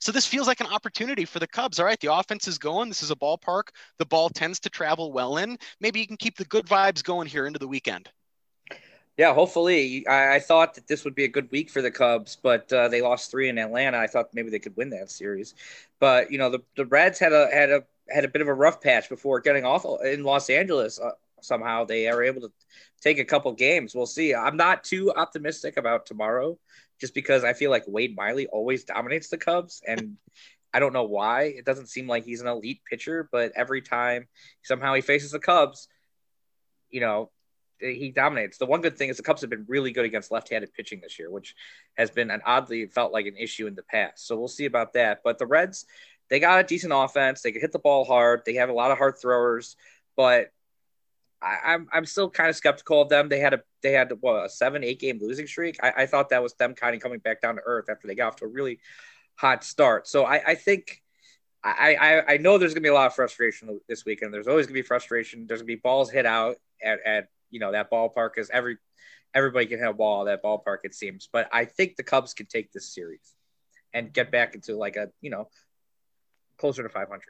[0.01, 1.81] So this feels like an opportunity for the Cubs.
[1.81, 2.91] All right, the offense is going.
[2.91, 5.57] This is a ballpark the ball tends to travel well in.
[5.81, 8.11] Maybe you can keep the good vibes going here into the weekend.
[9.19, 10.07] Yeah, hopefully.
[10.07, 12.87] I, I, thought that this would be a good week for the Cubs, but uh,
[12.87, 13.99] they lost three in Atlanta.
[13.99, 15.55] I thought maybe they could win that series,
[15.99, 18.55] but you know the, the Reds had a had a had a bit of a
[18.55, 21.01] rough patch before getting off in Los Angeles.
[21.01, 22.53] Uh, somehow they are able to
[23.01, 23.93] take a couple games.
[23.93, 24.37] We'll see.
[24.37, 26.57] I'm not too optimistic about tomorrow,
[27.01, 30.17] just because I feel like Wade Miley always dominates the Cubs, and
[30.73, 31.55] I don't know why.
[31.57, 34.29] It doesn't seem like he's an elite pitcher, but every time
[34.63, 35.89] somehow he faces the Cubs,
[36.89, 37.31] you know
[37.81, 38.59] he dominates.
[38.59, 41.19] The one good thing is the Cubs have been really good against left-handed pitching this
[41.19, 41.55] year, which
[41.97, 44.27] has been an oddly felt like an issue in the past.
[44.27, 45.21] So we'll see about that.
[45.25, 45.87] But the Reds,
[46.29, 47.43] they got a decent offense.
[47.43, 48.43] They can hit the ball hard.
[48.45, 49.77] They have a lot of hard throwers,
[50.17, 50.53] but
[51.41, 53.29] I, am I'm, I'm still kind of skeptical of them.
[53.29, 55.79] They had a they had what a seven eight game losing streak.
[55.83, 58.15] I, I thought that was them kind of coming back down to earth after they
[58.15, 58.81] got off to a really
[59.37, 60.09] hot start.
[60.09, 61.03] So I, I think.
[61.65, 64.33] I, I, I know there's gonna be a lot of frustration this weekend.
[64.33, 65.45] There's always gonna be frustration.
[65.49, 68.77] There's gonna be balls hit out at, at you know that ballpark is every
[69.35, 72.47] everybody can have a ball that ballpark it seems but i think the cubs can
[72.47, 73.35] take this series
[73.93, 75.49] and get back into like a you know
[76.59, 77.21] closer to 500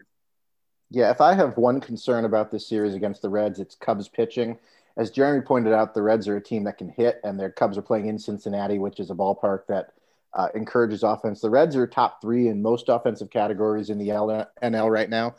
[0.90, 4.58] yeah if i have one concern about this series against the reds it's cubs pitching
[4.96, 7.76] as jeremy pointed out the reds are a team that can hit and their cubs
[7.78, 9.92] are playing in cincinnati which is a ballpark that
[10.34, 11.40] uh, encourages offense.
[11.40, 15.36] The Reds are top three in most offensive categories in the NL right now.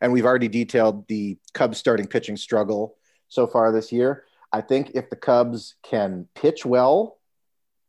[0.00, 2.96] And we've already detailed the Cubs starting pitching struggle
[3.32, 4.24] so far this year.
[4.52, 7.18] I think if the Cubs can pitch well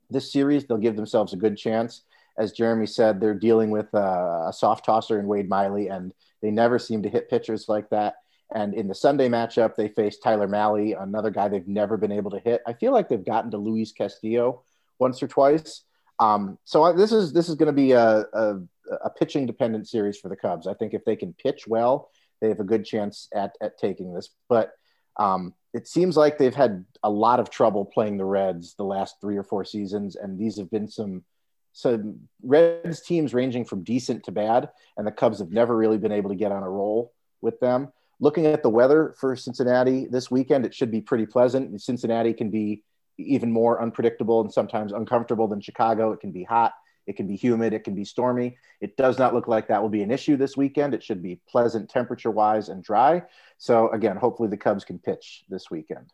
[0.10, 2.04] this series, they'll give themselves a good chance.
[2.38, 6.50] As Jeremy said, they're dealing with a, a soft tosser in Wade Miley, and they
[6.50, 8.16] never seem to hit pitchers like that.
[8.56, 12.32] And in the Sunday matchup, they face Tyler Mahle, another guy they've never been able
[12.32, 12.62] to hit.
[12.66, 14.64] I feel like they've gotten to Luis Castillo
[14.98, 15.84] once or twice.
[16.20, 18.60] Um, so this is this is going to be a, a,
[19.04, 20.68] a pitching dependent series for the Cubs.
[20.68, 24.14] I think if they can pitch well, they have a good chance at at taking
[24.14, 24.30] this.
[24.48, 24.74] But
[25.18, 29.20] um, it seems like they've had a lot of trouble playing the Reds the last
[29.20, 31.24] three or four seasons, and these have been some
[31.76, 36.12] some Reds teams ranging from decent to bad, and the Cubs have never really been
[36.12, 37.92] able to get on a roll with them.
[38.20, 41.82] Looking at the weather for Cincinnati this weekend, it should be pretty pleasant.
[41.82, 42.84] Cincinnati can be
[43.18, 46.12] even more unpredictable and sometimes uncomfortable than Chicago.
[46.14, 46.74] It can be hot.
[47.08, 47.74] It can be humid.
[47.74, 48.58] It can be stormy.
[48.82, 50.94] It does not look like that will be an issue this weekend.
[50.94, 53.24] It should be pleasant temperature wise and dry.
[53.58, 56.12] So, again, hopefully the Cubs can pitch this weekend.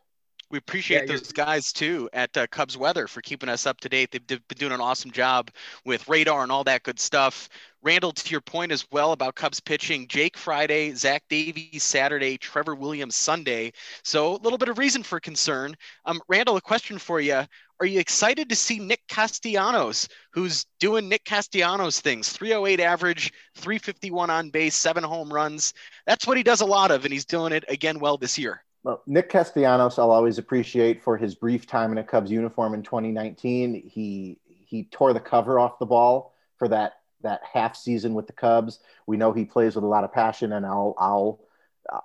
[0.50, 3.88] We appreciate yeah, those guys too at uh, Cubs Weather for keeping us up to
[3.88, 4.10] date.
[4.10, 5.50] They've been doing an awesome job
[5.84, 7.48] with radar and all that good stuff.
[7.82, 12.74] Randall, to your point as well about Cubs pitching, Jake Friday, Zach Davies Saturday, Trevor
[12.74, 13.72] Williams Sunday.
[14.02, 15.76] So a little bit of reason for concern.
[16.04, 17.44] Um, Randall, a question for you.
[17.80, 22.28] Are you excited to see Nick Castellanos, who's doing Nick Castellanos things?
[22.28, 25.72] 308 average, 351 on base, seven home runs.
[26.06, 28.62] That's what he does a lot of, and he's doing it again well this year.
[28.82, 32.82] Well, Nick Castellanos, I'll always appreciate for his brief time in a Cubs uniform in
[32.82, 33.88] 2019.
[33.88, 38.32] He he tore the cover off the ball for that that half season with the
[38.34, 38.80] Cubs.
[39.06, 41.40] We know he plays with a lot of passion, and I'll I'll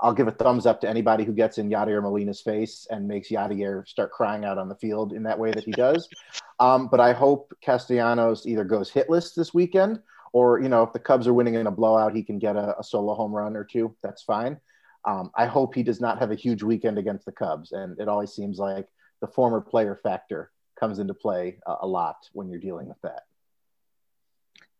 [0.01, 3.29] I'll give a thumbs up to anybody who gets in Yadier Molina's face and makes
[3.29, 6.07] Yadier start crying out on the field in that way that he does.
[6.57, 9.99] Um, but I hope Castellanos either goes hitless this weekend,
[10.31, 12.79] or you know, if the Cubs are winning in a blowout, he can get a,
[12.79, 13.93] a solo home run or two.
[14.01, 14.57] That's fine.
[15.03, 18.07] Um, I hope he does not have a huge weekend against the Cubs, and it
[18.07, 18.87] always seems like
[19.19, 23.23] the former player factor comes into play a, a lot when you're dealing with that.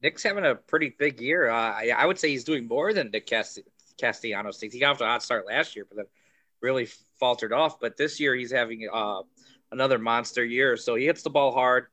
[0.02, 1.50] Nick's having a pretty big year.
[1.50, 3.60] Uh, I, I, would say he's doing more than Nick Cast-
[4.00, 4.74] Castellanos thinks.
[4.74, 6.06] He got off to a hot start last year, but then
[6.62, 6.88] really
[7.20, 7.80] faltered off.
[7.80, 9.22] But this year he's having uh,
[9.72, 10.78] another monster year.
[10.78, 11.88] So he hits the ball hard.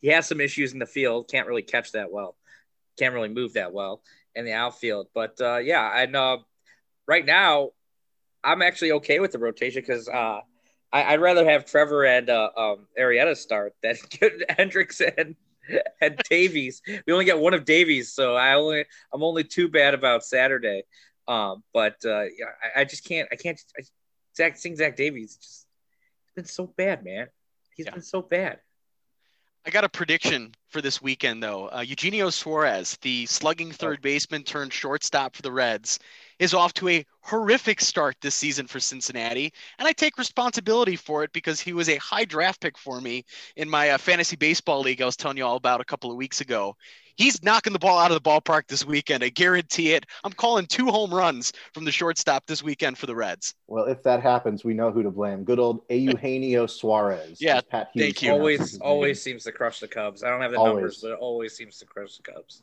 [0.00, 1.28] He has some issues in the field.
[1.28, 2.36] Can't really catch that well.
[2.98, 4.02] Can't really move that well
[4.34, 5.08] in the outfield.
[5.14, 6.38] But uh, yeah, and uh,
[7.06, 7.70] right now
[8.44, 10.40] I'm actually okay with the rotation because uh,
[10.92, 13.96] I, would rather have Trevor and uh, um, Arrieta start than
[14.48, 15.36] Hendricks and
[16.00, 16.82] and Davies.
[17.06, 20.84] We only get one of Davies, so I only I'm only too bad about Saturday.
[21.28, 23.28] Um, but uh, yeah, I, I, just can't.
[23.30, 23.60] I can't.
[23.78, 23.82] I,
[24.34, 25.66] Zach, seeing Zach Davies just
[26.34, 27.28] been so bad, man.
[27.76, 27.92] He's yeah.
[27.92, 28.60] been so bad.
[29.66, 31.68] I got a prediction for this weekend, though.
[31.70, 34.02] Uh, Eugenio Suarez, the slugging third oh.
[34.02, 35.98] baseman turned shortstop for the Reds,
[36.38, 39.52] is off to a horrific start this season for Cincinnati.
[39.78, 43.26] And I take responsibility for it because he was a high draft pick for me
[43.56, 46.16] in my uh, fantasy baseball league I was telling you all about a couple of
[46.16, 46.74] weeks ago.
[47.18, 49.24] He's knocking the ball out of the ballpark this weekend.
[49.24, 50.06] I guarantee it.
[50.22, 53.54] I'm calling two home runs from the shortstop this weekend for the Reds.
[53.66, 55.42] Well, if that happens, we know who to blame.
[55.42, 57.38] Good old Eugenio Suarez.
[57.40, 58.30] Yeah, Pat Hughes thank you.
[58.30, 60.22] Always, always seems to crush the Cubs.
[60.22, 60.74] I don't have the always.
[60.74, 62.62] numbers, but it always seems to crush the Cubs.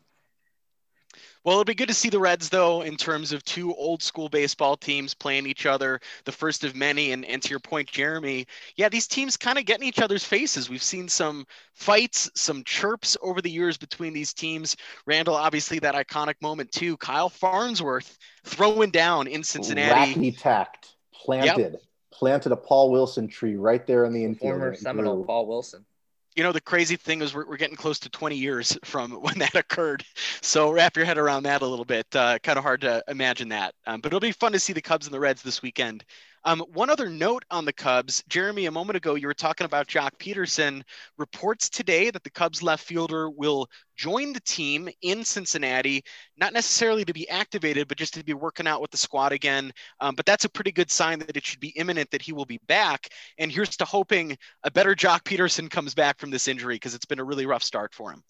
[1.46, 4.30] Well, it'll be good to see the Reds, though, in terms of two old school
[4.30, 7.12] baseball teams playing each other, the first of many.
[7.12, 10.26] And, and to your point, Jeremy, yeah, these teams kind of get in each other's
[10.26, 10.72] faces.
[10.72, 14.76] We've seen some fights, some chirps over the years between these teams.
[15.06, 16.98] Randall, obviously, that iconic moment, too.
[16.98, 20.16] Kyle Farnsworth throwing down in Cincinnati.
[20.16, 21.74] Wacky tact, planted.
[21.74, 21.82] Yep.
[22.12, 24.54] Planted a Paul Wilson tree right there in the infield.
[24.54, 25.86] Former Seminole Paul Wilson
[26.36, 29.39] you know the crazy thing is we're, we're getting close to 20 years from when
[29.39, 30.04] that occurred.
[30.41, 32.08] So wrap your head around that a little bit.
[32.15, 33.74] Uh, kind of hard to imagine that.
[33.88, 36.04] Um, but it'll be fun to see the cubs and the reds this weekend
[36.46, 39.88] um, one other note on the Cubs, Jeremy, a moment ago, you were talking about
[39.88, 40.84] Joc Pederson.
[41.18, 46.04] Reports today that the Cubs left fielder will join the team in Cincinnati,
[46.38, 49.72] not necessarily to be activated, but just to be working out with the squad again.
[50.00, 52.46] Um, but that's a pretty good sign that it should be imminent that he will
[52.46, 53.08] be back.
[53.40, 57.06] And here's to hoping a better Joc Pederson comes back from this injury because it's
[57.06, 58.24] been a really rough start for him.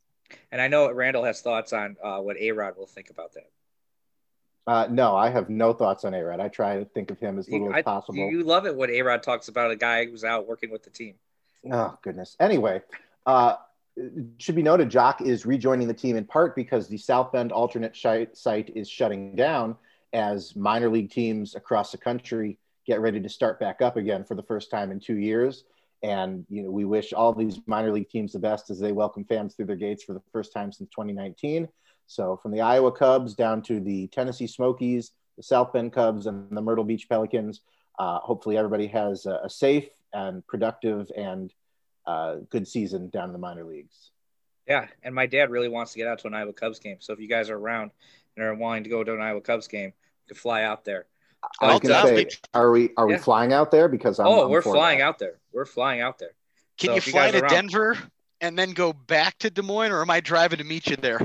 [0.51, 3.49] And I know Randall has thoughts on uh, what A Rod will think about that.
[4.67, 6.39] Uh, no, I have no thoughts on Arod.
[6.39, 8.29] I try to think of him as little I, as possible.
[8.31, 11.15] You love it when Arod talks about a guy who's out working with the team.
[11.71, 12.35] Oh goodness.
[12.39, 12.81] Anyway,
[13.25, 13.55] uh,
[14.37, 17.95] should be noted, Joc is rejoining the team in part because the South Bend alternate
[17.95, 19.75] site is shutting down
[20.13, 24.35] as minor league teams across the country get ready to start back up again for
[24.35, 25.63] the first time in two years.
[26.03, 29.25] And you know, we wish all these minor league teams the best as they welcome
[29.25, 31.67] fans through their gates for the first time since 2019.
[32.07, 36.49] So from the Iowa Cubs down to the Tennessee Smokies, the South Bend Cubs, and
[36.55, 37.61] the Myrtle Beach Pelicans,
[37.99, 41.53] uh, hopefully everybody has a, a, safe and productive and
[42.05, 44.11] uh, good season down in the minor leagues.
[44.67, 46.97] Yeah, and my dad really wants to get out to an Iowa Cubs game.
[46.99, 47.91] So if you guys are around
[48.35, 51.05] and are wanting to go to an Iowa Cubs game, you can fly out there.
[51.61, 53.17] I was gonna say, are we are yeah.
[53.17, 53.87] we flying out there?
[53.87, 55.05] Because I'm, oh, I'm we're flying that.
[55.05, 55.37] out there.
[55.53, 56.31] We're flying out there.
[56.77, 57.97] Can so you fly you to around, Denver
[58.41, 61.19] and then go back to Des Moines, or am I driving to meet you there?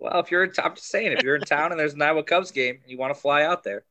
[0.00, 2.24] Well, if you're in, I'm just saying, if you're in town and there's an Iowa
[2.24, 3.84] Cubs game, and you want to fly out there.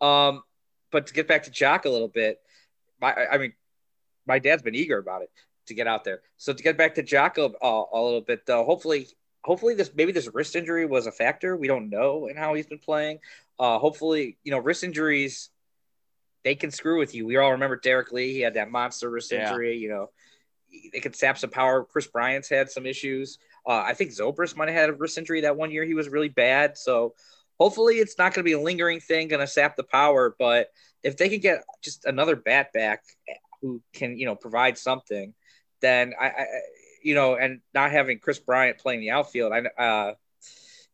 [0.00, 0.42] Um,
[0.90, 2.40] but to get back to Joc a little bit,
[3.00, 3.52] my, I mean,
[4.26, 5.30] my dad's been eager about it
[5.66, 6.20] to get out there.
[6.36, 9.06] So to get back to Joc a, uh, a little bit, though, hopefully,
[9.42, 11.56] hopefully this maybe this wrist injury was a factor.
[11.56, 13.20] We don't know in how he's been playing.
[13.58, 15.50] Uh, hopefully, you know, wrist injuries
[16.44, 17.26] they can screw with you.
[17.26, 19.48] We all remember Derrek Lee; he had that monster wrist yeah.
[19.48, 19.78] injury.
[19.78, 20.10] You know,
[20.92, 21.84] they could sap some power.
[21.84, 23.38] Kris Bryant's had some issues.
[23.66, 25.84] Uh, I think Zobrist might have had a wrist injury that one year.
[25.84, 26.76] He was really bad.
[26.76, 27.14] So
[27.58, 30.34] hopefully it's not going to be a lingering thing, going to sap the power.
[30.38, 30.68] But
[31.02, 33.02] if they can get just another bat back
[33.60, 35.34] who can, you know, provide something,
[35.80, 36.46] then I, I
[37.02, 40.14] you know, and not having Kris Bryant playing the outfield, I, uh,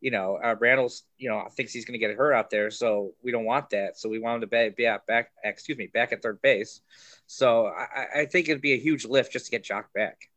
[0.01, 3.13] you know, uh, Randall's, you know, thinks he's going to get hurt out there, so
[3.23, 3.99] we don't want that.
[3.99, 6.81] So we want him to be, be back, excuse me, back at third base.
[7.27, 10.29] So I, I think it'd be a huge lift just to get Joc back.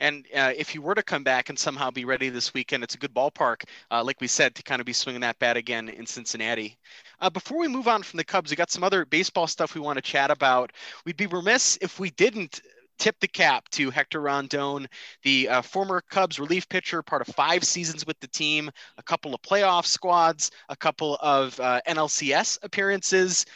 [0.00, 2.94] And uh, if you were to come back and somehow be ready this weekend, it's
[2.94, 5.90] a good ballpark, uh, like we said, to kind of be swinging that bat again
[5.90, 6.78] in Cincinnati.
[7.20, 9.80] Uh, before we move on from the Cubs, we got some other baseball stuff we
[9.82, 10.72] want to chat about.
[11.04, 12.62] We'd be remiss if we didn't
[13.00, 14.86] tip the cap to Hector Rondon,
[15.22, 19.34] the uh, former Cubs relief pitcher, part of five seasons with the team, a couple
[19.34, 23.46] of playoff squads, a couple of uh, NLCS appearances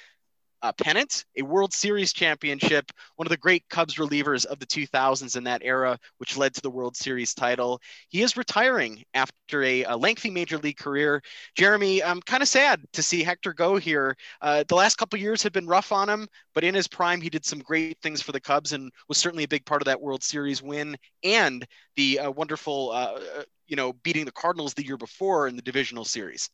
[0.64, 5.36] a pennant, a World Series championship, one of the great Cubs relievers of the 2000s
[5.36, 7.82] in that era, which led to the World Series title.
[8.08, 11.22] He is retiring after a, a lengthy major league career.
[11.54, 14.16] Jeremy, I'm kind of sad to see Hector go here.
[14.40, 17.28] Uh, the last couple years have been rough on him, but in his prime, he
[17.28, 20.00] did some great things for the Cubs and was certainly a big part of that
[20.00, 24.84] World Series win and the uh, wonderful, uh, uh you know, beating the Cardinals the
[24.84, 26.48] year before in the divisional series.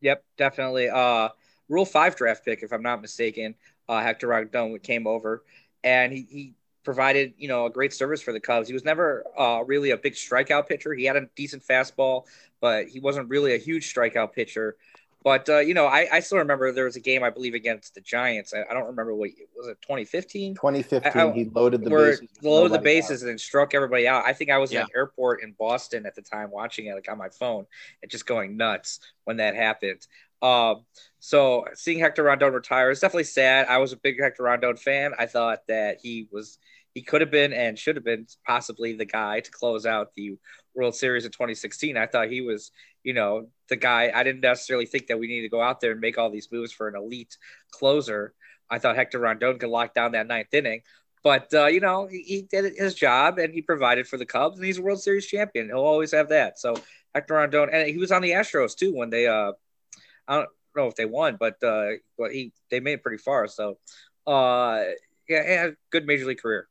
[0.00, 0.88] Yep, definitely.
[0.88, 1.28] Uh,
[1.68, 3.54] Rule Five draft pick, if I'm not mistaken.
[3.88, 5.44] Uh, Hector Rondon came over,
[5.82, 6.54] and he, he
[6.84, 8.68] provided you know a great service for the Cubs.
[8.68, 10.94] He was never uh, really a big strikeout pitcher.
[10.94, 12.26] He had a decent fastball,
[12.60, 14.76] but he wasn't really a huge strikeout pitcher.
[15.24, 17.94] But uh, you know, I, I still remember there was a game I believe against
[17.94, 18.54] the Giants.
[18.54, 20.54] I, I don't remember what was it 2015.
[20.54, 21.12] 2015.
[21.20, 22.28] I, he loaded the bases.
[22.40, 23.30] Loaded the bases out.
[23.30, 24.24] and struck everybody out.
[24.24, 24.80] I think I was yeah.
[24.80, 27.66] in an airport in Boston at the time watching it, like on my phone,
[28.00, 30.06] and just going nuts when that happened.
[30.40, 30.84] Um,
[31.18, 33.66] so seeing Hector Rondon retire is definitely sad.
[33.68, 35.12] I was a big Hector Rondon fan.
[35.18, 36.58] I thought that he was
[36.94, 40.36] he could have been and should have been possibly the guy to close out the
[40.74, 41.96] World Series in 2016.
[41.96, 42.72] I thought he was,
[43.04, 44.10] you know, the guy.
[44.14, 46.50] I didn't necessarily think that we need to go out there and make all these
[46.50, 47.36] moves for an elite
[47.70, 48.34] closer.
[48.70, 50.82] I thought Hector Rondon could lock down that ninth inning.
[51.22, 54.56] But uh, you know, he, he, did his job and he provided for the Cubs,
[54.56, 55.66] and he's a World Series champion.
[55.66, 56.58] He'll always have that.
[56.58, 56.74] So
[57.14, 59.52] Hector Rondon, and he was on the Astros too when they uh
[60.28, 63.48] I don't know if they won, but uh, but he they made it pretty far.
[63.48, 63.78] So,
[64.26, 64.84] uh,
[65.28, 66.68] yeah, he had a good major league career.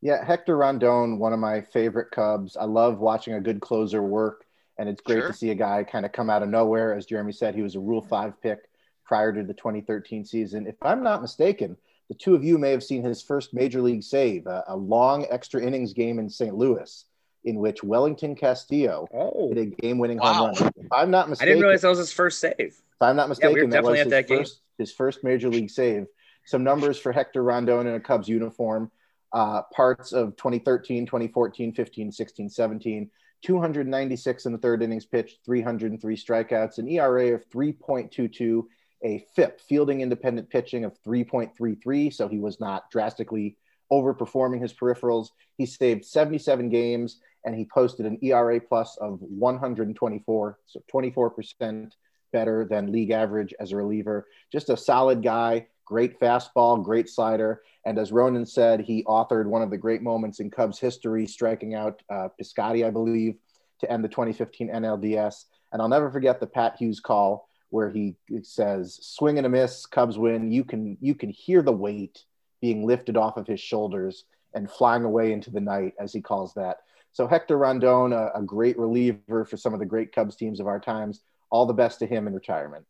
[0.00, 2.56] Yeah, Hector Rondon, one of my favorite Cubs.
[2.56, 4.44] I love watching a good closer work,
[4.78, 5.28] and it's great sure.
[5.28, 6.94] to see a guy kind of come out of nowhere.
[6.94, 8.60] As Jeremy said, he was a Rule Five pick
[9.04, 10.66] prior to the 2013 season.
[10.66, 11.76] If I'm not mistaken,
[12.08, 15.26] the two of you may have seen his first major league save, a, a long
[15.30, 16.54] extra innings game in St.
[16.54, 17.04] Louis
[17.44, 19.48] in which Wellington Castillo oh.
[19.48, 20.32] hit a game-winning wow.
[20.32, 20.72] home run.
[20.76, 22.54] If I'm not mistaken, I didn't realize that was his first save.
[22.58, 25.70] If I'm not mistaken, yeah, we that was his, that first, his first major league
[25.70, 26.06] save.
[26.44, 28.90] Some numbers for Hector Rondon in a Cubs uniform.
[29.32, 33.10] Uh, parts of 2013, 2014, 15, 16, 17.
[33.42, 38.64] 296 in the third innings pitched, 303 strikeouts, an ERA of 3.22,
[39.02, 42.12] a FIP, fielding independent pitching of 3.33.
[42.12, 43.56] So he was not drastically
[43.90, 45.28] overperforming his peripherals.
[45.56, 51.92] He saved 77 games and he posted an ERA plus of 124, so 24%
[52.32, 54.26] better than league average as a reliever.
[54.52, 57.62] Just a solid guy, great fastball, great slider.
[57.84, 61.74] And as Ronan said, he authored one of the great moments in Cubs history, striking
[61.74, 63.36] out uh, Piscotty, I believe,
[63.80, 65.46] to end the 2015 NLDS.
[65.72, 69.86] And I'll never forget the Pat Hughes call where he says, "Swing and a miss,
[69.86, 72.24] Cubs win." You can you can hear the weight
[72.60, 74.24] being lifted off of his shoulders
[74.54, 76.78] and flying away into the night, as he calls that.
[77.12, 80.66] So Hector Rondon, a, a great reliever for some of the great Cubs teams of
[80.66, 81.20] our times.
[81.50, 82.86] All the best to him in retirement.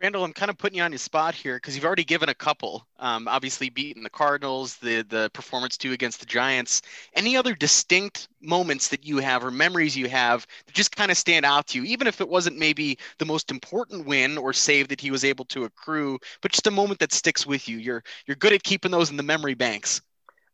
[0.00, 2.34] Randall, I'm kind of putting you on your spot here because you've already given a
[2.34, 2.86] couple.
[3.00, 6.82] Um, obviously, beating the Cardinals, the the performance too against the Giants.
[7.14, 11.16] Any other distinct moments that you have or memories you have that just kind of
[11.16, 14.86] stand out to you, even if it wasn't maybe the most important win or save
[14.88, 17.78] that he was able to accrue, but just a moment that sticks with you.
[17.78, 20.00] You're you're good at keeping those in the memory banks.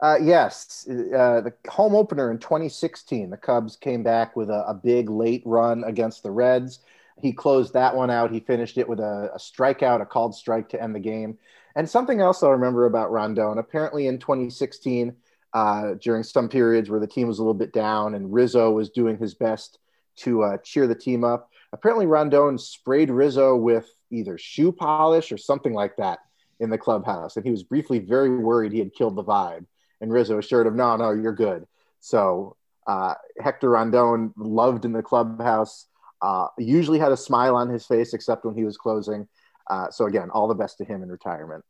[0.01, 4.75] Uh, yes, uh, the home opener in 2016, the Cubs came back with a, a,
[4.75, 6.81] big late run against the Reds.
[7.23, 8.33] He closed that one out.
[8.33, 11.39] He finished it with a, a strikeout, a called strike to end the game.
[11.77, 15.15] And something else I remember about Rondon, apparently in 2016,
[15.55, 18.91] uh, during some periods where the team was a little bit down and Rizzo was
[18.91, 19.79] doing his best
[20.17, 25.39] to uh, cheer the team up, apparently Rondon sprayed Rizzo with either shoe polish or
[25.39, 26.19] something like that
[26.61, 27.37] in the clubhouse.
[27.37, 29.67] And he was briefly very worried he had killed the vibe.
[30.05, 31.67] And Rizzo assured him, no, no, you're good.
[32.01, 35.87] So uh, Hector Rondon loved in the clubhouse,
[36.21, 39.27] uh, usually had a smile on his face, except when he was closing.
[39.71, 41.65] Uh, so again, all the best to him in retirement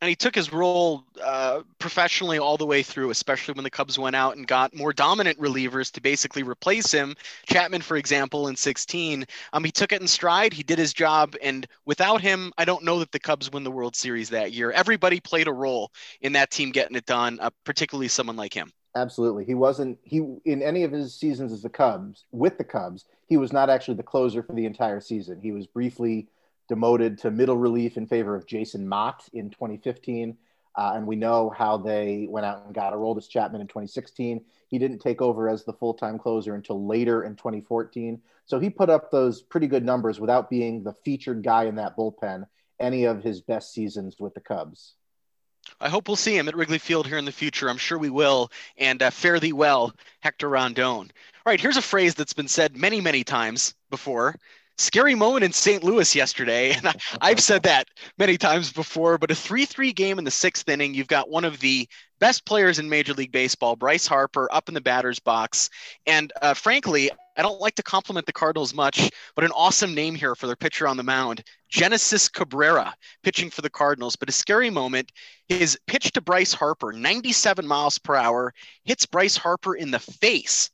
[0.00, 3.98] and he took his role uh, professionally all the way through, especially when the Cubs
[3.98, 7.14] went out and got more dominant relievers to basically replace him.
[7.46, 10.52] Chapman, for example, in 16, um, he took it in stride.
[10.52, 13.70] He did his job, and without him, I don't know that the Cubs win the
[13.70, 14.70] World Series that year.
[14.70, 18.72] Everybody played a role in that team getting it done, uh, particularly someone like him.
[18.96, 23.04] Absolutely, he wasn't he in any of his seasons as the Cubs with the Cubs.
[23.28, 25.40] He was not actually the closer for the entire season.
[25.40, 26.26] He was briefly
[26.70, 30.36] demoted to middle relief in favor of Jason Motte in 2015.
[30.76, 34.40] Uh, and we know how they went out and got Aroldis Chapman in 2016.
[34.68, 38.22] He didn't take over as the full time closer until later in 2014.
[38.44, 41.96] So he put up those pretty good numbers without being the featured guy in that
[41.96, 42.46] bullpen
[42.78, 44.94] any of his best seasons with the Cubs.
[45.80, 47.68] I hope we'll see him at Wrigley Field here in the future.
[47.68, 48.52] I'm sure we will.
[48.78, 50.84] And uh, fare thee well, Hector Rondon.
[50.86, 51.10] All
[51.46, 54.36] right, here's a phrase that's been said many, many times before
[54.80, 55.84] scary moment in St.
[55.84, 56.74] Louis yesterday.
[56.80, 60.30] And I, have said that many times before, but a 3 3 game in the
[60.30, 61.86] sixth inning, you've got one of the
[62.20, 65.68] best players in Major League Baseball, Bryce Harper, up in the batter's box.
[66.06, 70.14] And uh, frankly, I don't like to compliment the Cardinals much, but an awesome name
[70.14, 74.16] here for their pitcher on the mound, Genesis Cabrera, pitching for the Cardinals.
[74.16, 75.12] But a scary moment,
[75.48, 78.54] his pitch to Bryce Harper, 97 miles per hour,
[78.84, 80.70] hits Bryce Harper in the face.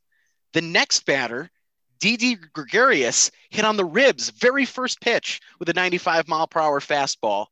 [0.52, 1.50] The next batter,
[1.98, 6.80] Didi Gregorius hit on the ribs, very first pitch with a 95 mile per hour
[6.80, 7.46] fastball.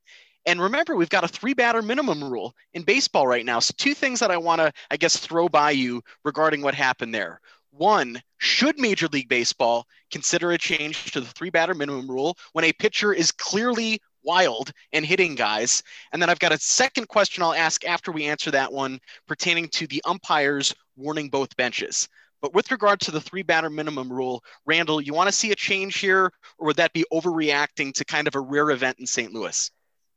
[0.47, 3.61] And remember, we've got a three batter minimum rule in baseball right now.
[3.61, 7.15] So, two things that I want to, I guess, throw by you regarding what happened
[7.15, 7.41] there.
[7.71, 12.65] One, should Major League Baseball consider a change to the three batter minimum rule when
[12.65, 15.83] a pitcher is clearly wild and hitting guys?
[16.13, 19.69] And then I've got a second question I'll ask after we answer that one pertaining
[19.71, 22.09] to the umpires warning both benches.
[22.45, 25.55] But with regard to the three batter minimum rule, Randall, you want to see a
[25.55, 29.33] change here, or would that be overreacting to kind of a rare event in St.
[29.33, 29.71] Louis?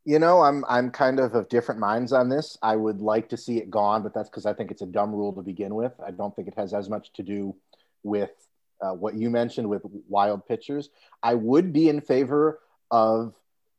[0.04, 2.58] You know, I'm I'm kind of of different minds on this.
[2.62, 5.16] I would like to see it gone, but that's because I think it's a dumb
[5.16, 5.94] rule to begin with.
[6.06, 7.56] I don't think it has as much to do
[8.04, 8.32] with
[8.82, 10.90] uh, what you mentioned with wild pitchers.
[11.24, 12.60] I would be in favor
[12.92, 13.36] of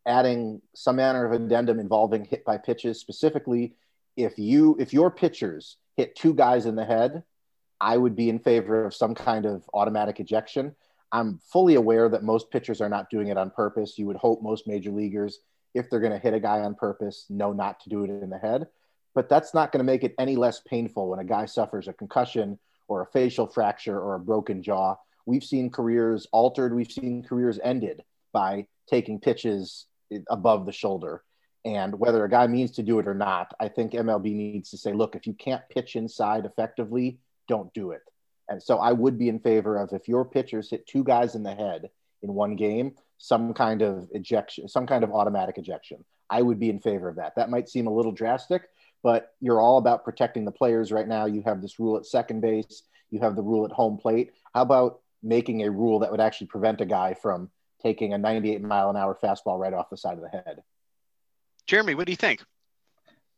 [0.07, 3.75] adding some manner of addendum involving hit by pitches, specifically
[4.17, 7.25] if you if your pitchers hit two guys in the head
[7.81, 10.75] I would be in favor of some kind of automatic ejection.
[11.13, 13.99] I'm fully aware that most pitchers are not doing it on purpose.
[13.99, 15.41] You would hope most major leaguers,
[15.75, 18.31] if they're going to hit a guy on purpose, know not to do it in
[18.31, 18.67] the head.
[19.15, 21.93] But that's not going to make it any less painful when a guy suffers a
[21.93, 22.59] concussion
[22.89, 24.97] or a facial fracture or a broken jaw.
[25.27, 28.03] We've seen careers altered, we've seen careers ended
[28.33, 29.87] by taking pitches
[30.29, 31.23] above the shoulder.
[31.65, 34.79] And whether a guy means to do it or not, I think MLB needs to
[34.79, 37.19] say, look, if you can't pitch inside effectively,
[37.49, 38.03] don't do it.
[38.49, 41.43] And so I would be in favor of if your pitchers hit two guys in
[41.43, 41.91] the head
[42.23, 46.05] in one game, some kind of ejection, some kind of automatic ejection.
[46.31, 47.35] I would be in favor of that.
[47.37, 48.63] That might seem a little drastic,
[49.03, 51.27] but you're all about protecting the players right now.
[51.27, 54.33] You have this rule at second base, you have the rule at home plate.
[54.55, 57.51] How about making a rule that would actually prevent a guy from
[57.83, 60.63] taking a 98 mile an hour fastball right off the side of the head?
[61.67, 62.43] Jeremy, what do you think?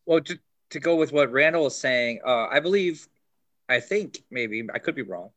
[0.06, 0.38] Well, to,
[0.70, 3.08] to go with what Randall was saying, uh, I believe
[3.70, 5.30] I think maybe I could be wrong.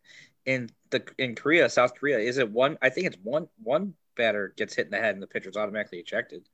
[0.46, 2.78] In the in Korea, South Korea, is it one?
[2.82, 6.00] I think it's one one batter gets hit in the head and the pitcher's automatically
[6.00, 6.48] ejected.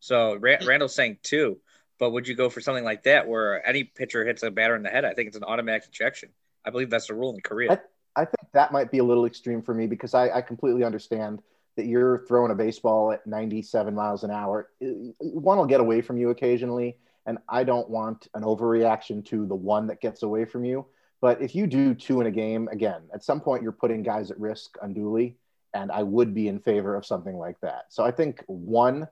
[0.00, 0.42] So hmm.
[0.66, 1.58] Randall's saying two,
[1.98, 4.82] but would you go for something like that where any pitcher hits a batter in
[4.82, 5.04] the head?
[5.04, 6.30] I think it's an automatic ejection.
[6.64, 7.72] I believe that's the rule in Korea.
[7.72, 10.82] I, I think that might be a little extreme for me because I, I completely
[10.82, 11.40] understand
[11.76, 14.70] that you're throwing a baseball at 97 miles an hour.
[14.80, 19.54] One will get away from you occasionally, and I don't want an overreaction to the
[19.54, 20.86] one that gets away from you.
[21.20, 24.30] But if you do two in a game, again, at some point you're putting guys
[24.30, 25.36] at risk unduly.
[25.74, 27.86] And I would be in favor of something like that.
[27.90, 29.08] So I think one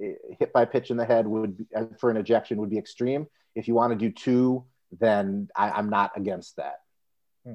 [0.00, 2.78] eh, hit by pitch in the head would be, uh, for an ejection would be
[2.78, 3.26] extreme.
[3.56, 4.64] If you want to do two,
[5.00, 6.76] then I, am not against that.
[7.44, 7.54] Hmm.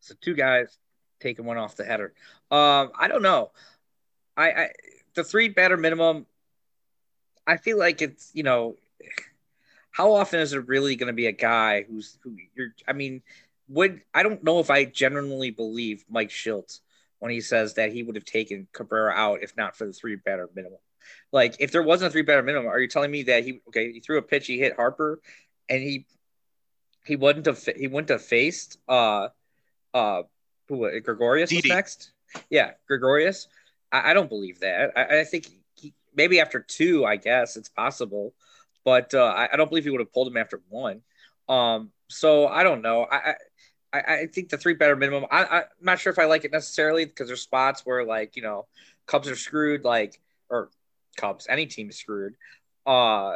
[0.00, 0.78] So two guys
[1.20, 2.12] taking one off the header.
[2.50, 3.52] Um, I don't know.
[4.36, 4.68] I, I
[5.14, 6.26] the three batter minimum.
[7.46, 8.76] I feel like it's you know
[9.96, 12.74] how often is it really going to be a guy who's who you're?
[12.86, 13.22] I mean,
[13.68, 16.80] would I don't know if I genuinely believe Mike Shildt
[17.18, 20.16] when he says that he would have taken Cabrera out if not for the three
[20.16, 20.80] batter minimum.
[21.32, 23.90] Like, if there wasn't a three batter minimum, are you telling me that he okay?
[23.90, 25.22] He threw a pitch, he hit Harper,
[25.66, 26.04] and he
[27.06, 29.28] he wouldn't have he wouldn't have faced uh
[29.94, 30.24] uh
[30.68, 32.12] who Gregorius next?
[32.50, 33.48] Yeah, Gregorius.
[33.90, 34.92] I, I don't believe that.
[34.94, 38.34] I, I think he, maybe after two, I guess it's possible
[38.86, 41.02] but uh, I, I, don't believe he would have pulled him after one.
[41.48, 43.04] Um, so I don't know.
[43.10, 43.34] I,
[43.92, 45.26] I, I think the three better minimum.
[45.28, 48.42] I, I'm not sure if I like it necessarily because there's spots where like you
[48.42, 48.66] know
[49.06, 50.70] Cubs are screwed, like or
[51.16, 52.36] Cubs, any team is screwed.
[52.86, 53.34] Uh,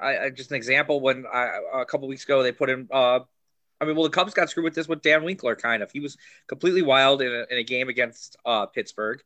[0.00, 2.88] I, I just an example when I, a couple weeks ago they put in.
[2.92, 3.20] Uh,
[3.80, 5.90] I mean, well, the Cubs got screwed with this with Dan Winkler, kind of.
[5.90, 6.16] He was
[6.46, 9.20] completely wild in a, in a game against uh, Pittsburgh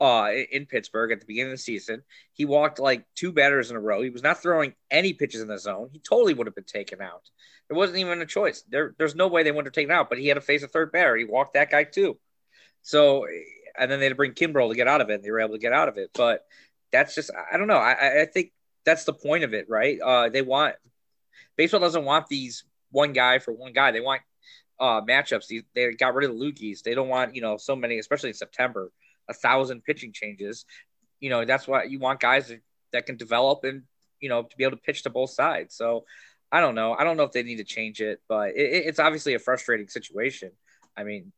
[0.00, 2.02] uh, in Pittsburgh at the beginning of the season.
[2.32, 4.02] He walked like two batters in a row.
[4.02, 5.88] He was not throwing any pitches in the zone.
[5.92, 7.22] He totally would have been taken out.
[7.68, 8.62] There wasn't even a choice.
[8.68, 10.68] There, there's no way they would have taken out, but he had to face a
[10.68, 11.16] third batter.
[11.16, 12.18] He walked that guy too.
[12.82, 13.26] So,
[13.78, 15.14] and then they had to bring Kimbrel to get out of it.
[15.14, 16.10] And they were able to get out of it.
[16.14, 16.44] But
[16.92, 17.78] that's just, I don't know.
[17.78, 18.52] I, I think
[18.84, 19.98] that's the point of it, right?
[20.00, 20.76] Uh, they want,
[21.56, 23.90] baseball doesn't want these one guy for one guy.
[23.90, 24.22] They want
[24.78, 25.48] uh, matchups.
[25.48, 26.82] They, they got rid of the loogies.
[26.82, 28.92] They don't want, you know, so many, especially in September
[29.28, 30.64] a thousand pitching changes.
[31.20, 32.52] You know, that's why you want guys
[32.92, 33.82] that, can develop and,
[34.20, 35.74] you know, to be able to pitch to both sides.
[35.76, 36.04] So
[36.50, 36.94] I don't know.
[36.94, 39.88] I don't know if they need to change it, but it, it's obviously a frustrating
[39.88, 40.52] situation.
[40.96, 41.32] I mean,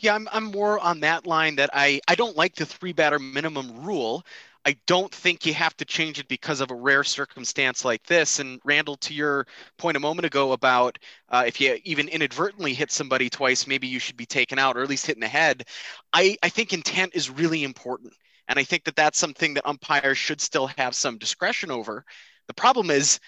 [0.00, 3.18] Yeah, I'm, I'm more on that line that I, I don't like the three batter
[3.18, 4.24] minimum rule.
[4.66, 8.40] I don't think you have to change it because of a rare circumstance like this.
[8.40, 9.46] And Randall, to your
[9.78, 10.98] point a moment ago about
[11.28, 14.82] uh, if you even inadvertently hit somebody twice, maybe you should be taken out or
[14.82, 15.64] at least hit in the head.
[16.12, 18.12] I, I think intent is really important.
[18.48, 22.04] And I think that that's something that umpires should still have some discretion over.
[22.48, 23.20] The problem is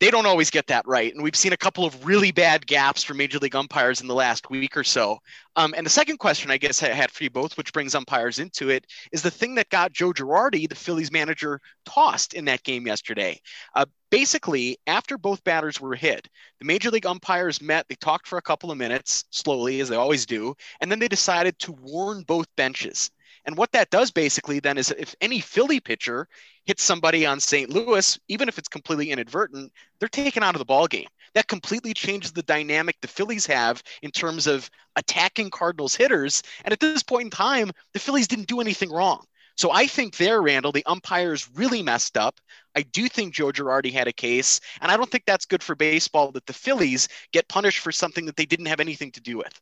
[0.00, 1.14] they don't always get that right.
[1.14, 4.14] And we've seen a couple of really bad gaps for major league umpires in the
[4.14, 5.18] last week or so.
[5.56, 8.38] Um, and the second question I guess I had for you both, which brings umpires
[8.38, 12.62] into it, is the thing that got Joe Girardi, the Phillies manager, tossed in that
[12.62, 13.38] game yesterday.
[13.74, 16.28] Uh, basically, after both batters were hit,
[16.60, 19.96] the major league umpires met, they talked for a couple of minutes, slowly, as they
[19.96, 23.10] always do, and then they decided to warn both benches.
[23.44, 26.28] And what that does basically then is if any Philly pitcher
[26.64, 27.70] hits somebody on St.
[27.70, 31.08] Louis, even if it's completely inadvertent, they're taken out of the ball game.
[31.34, 36.42] That completely changes the dynamic the Phillies have in terms of attacking Cardinals hitters.
[36.64, 39.24] And at this point in time, the Phillies didn't do anything wrong.
[39.56, 42.40] So I think there, Randall, the umpires really messed up.
[42.74, 45.74] I do think Joe Girardi had a case, and I don't think that's good for
[45.74, 49.36] baseball that the Phillies get punished for something that they didn't have anything to do
[49.36, 49.60] with.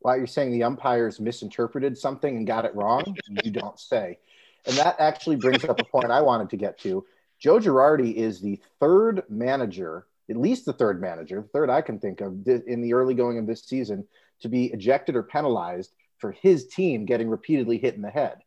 [0.00, 4.18] Why you're saying the umpires misinterpreted something and got it wrong, you don't say.
[4.66, 7.04] And that actually brings up a point I wanted to get to.
[7.38, 11.98] Joe Girardi is the third manager, at least the third manager, the third I can
[11.98, 14.06] think of in the early going of this season,
[14.40, 18.38] to be ejected or penalized for his team getting repeatedly hit in the head.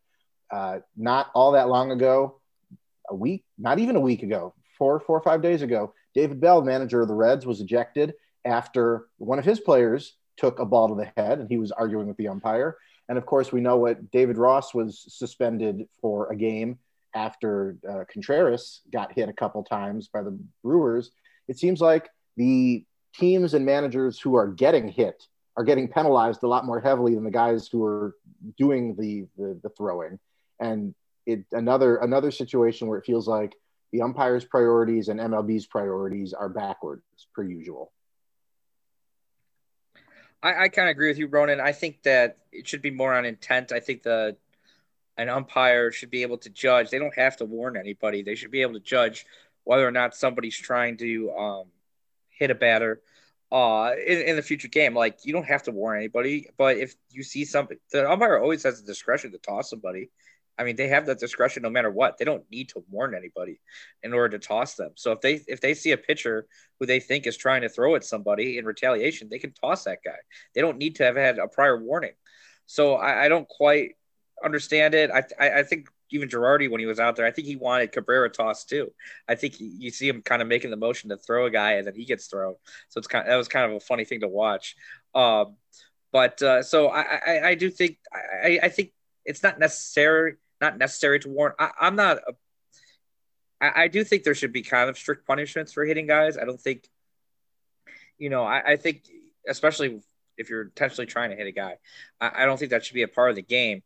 [0.50, 2.38] Uh, not all that long ago,
[3.08, 6.62] a week, not even a week ago, four, four or five days ago, David Bell,
[6.62, 10.94] manager of the Reds, was ejected after one of his players took a ball to
[10.94, 12.76] the head and he was arguing with the umpire.
[13.08, 16.78] And of course, we know what David Ross was suspended for a game
[17.14, 21.10] after uh, Contreras got hit a couple times by the Brewers.
[21.48, 25.26] It seems like the teams and managers who are getting hit
[25.56, 28.16] are getting penalized a lot more heavily than the guys who are
[28.56, 30.18] doing the the, the throwing.
[30.60, 30.94] And
[31.26, 33.54] it another another situation where it feels like
[33.92, 37.02] the umpires' priorities and MLB's priorities are backwards
[37.34, 37.92] per usual.
[40.42, 41.60] I, I kind of agree with you, Ronan.
[41.60, 43.72] I think that it should be more on intent.
[43.72, 44.36] I think the
[45.18, 46.90] an umpire should be able to judge.
[46.90, 48.22] They don't have to warn anybody.
[48.22, 49.26] They should be able to judge
[49.64, 51.66] whether or not somebody's trying to um,
[52.30, 53.00] hit a batter
[53.52, 54.94] uh, in, in the future game.
[54.94, 58.62] Like you don't have to warn anybody, but if you see something, the umpire always
[58.62, 60.10] has the discretion to toss somebody.
[60.58, 62.18] I mean, they have that discretion no matter what.
[62.18, 63.58] They don't need to warn anybody
[64.02, 64.92] in order to toss them.
[64.94, 66.46] So if they if they see a pitcher
[66.78, 69.98] who they think is trying to throw at somebody in retaliation, they can toss that
[70.04, 70.18] guy.
[70.54, 72.12] They don't need to have had a prior warning.
[72.66, 73.96] So I, I don't quite
[74.44, 75.10] understand it.
[75.10, 77.92] I, I, I think even Girardi when he was out there, I think he wanted
[77.92, 78.92] Cabrera tossed too.
[79.28, 81.72] I think he, you see him kind of making the motion to throw a guy
[81.72, 82.54] and then he gets thrown.
[82.90, 84.76] So it's kind of, that was kind of a funny thing to watch.
[85.14, 85.56] Um,
[86.12, 88.92] but uh, so I, I, I do think I, I think
[89.24, 91.52] it's not necessary not necessary to warn.
[91.58, 92.18] I, am not.
[92.18, 92.32] A,
[93.60, 96.38] I, I do think there should be kind of strict punishments for hitting guys.
[96.38, 96.88] I don't think,
[98.16, 99.10] you know, I, I think
[99.46, 100.00] especially
[100.38, 101.76] if you're intentionally trying to hit a guy,
[102.20, 103.82] I, I don't think that should be a part of the game.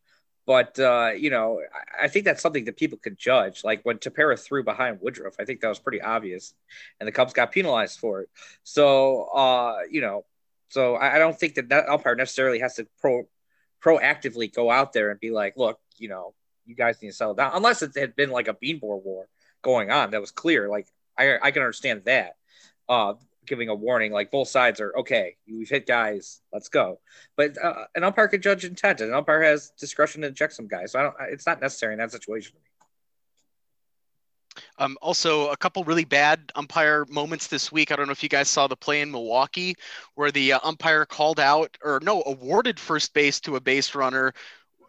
[0.46, 3.64] But uh, you know, I, I think that's something that people could judge.
[3.64, 6.54] Like when Tepera threw behind Woodruff, I think that was pretty obvious,
[7.00, 8.28] and the Cubs got penalized for it.
[8.62, 10.24] So uh, you know,
[10.68, 13.26] so I, I don't think that that umpire necessarily has to pro
[13.86, 16.34] proactively go out there and be like, look, you know,
[16.64, 17.52] you guys need to settle down.
[17.54, 19.28] Unless it had been like a beanball war
[19.62, 20.68] going on, that was clear.
[20.68, 22.36] Like I, I can understand that.
[22.88, 23.14] Uh,
[23.46, 25.36] giving a warning, like both sides are okay.
[25.48, 26.98] We've hit guys, let's go.
[27.36, 30.66] But uh, an umpire can judge intent, and an umpire has discretion to eject some
[30.66, 30.92] guys.
[30.92, 31.14] So I don't.
[31.30, 32.56] It's not necessary in that situation.
[34.78, 37.90] Um, also, a couple really bad umpire moments this week.
[37.90, 39.74] I don't know if you guys saw the play in Milwaukee
[40.14, 44.32] where the uh, umpire called out or no, awarded first base to a base runner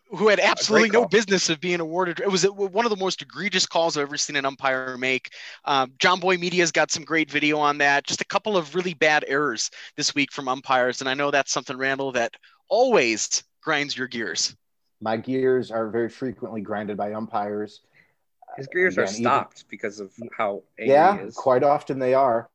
[0.10, 2.20] who had absolutely no business of being awarded.
[2.20, 5.34] It was one of the most egregious calls I've ever seen an umpire make.
[5.66, 8.06] Um, Jomboy Media's got some great video on that.
[8.06, 11.52] Just a couple of really bad errors this week from umpires, and I know that's
[11.52, 12.36] something Randall that
[12.70, 14.56] always grinds your gears.
[15.02, 17.82] My gears are very frequently grinded by umpires.
[18.58, 22.50] His gears Again, are stopped even, because of how yeah, quite often they are.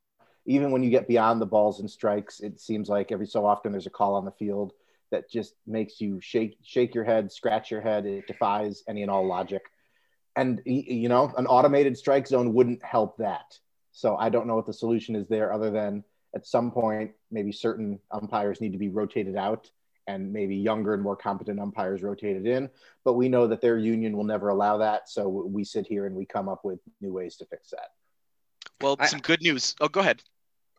[0.45, 3.71] Even when you get beyond the balls and strikes, it seems like every so often
[3.71, 4.73] there's a call on the field
[5.13, 8.07] that just makes you shake shake your head, scratch your head.
[8.07, 9.63] It defies any and all logic.
[10.35, 13.59] And you know, an automated strike zone wouldn't help that.
[13.93, 16.03] So I don't know what the solution is there, other than
[16.35, 19.71] at some point maybe certain umpires need to be rotated out
[20.07, 22.69] and maybe younger and more competent umpires rotated in.
[23.05, 25.09] But we know that their union will never allow that.
[25.09, 27.91] So we sit here and we come up with new ways to fix that.
[28.81, 29.77] Well, some I, good news.
[29.81, 30.23] Oh, go ahead.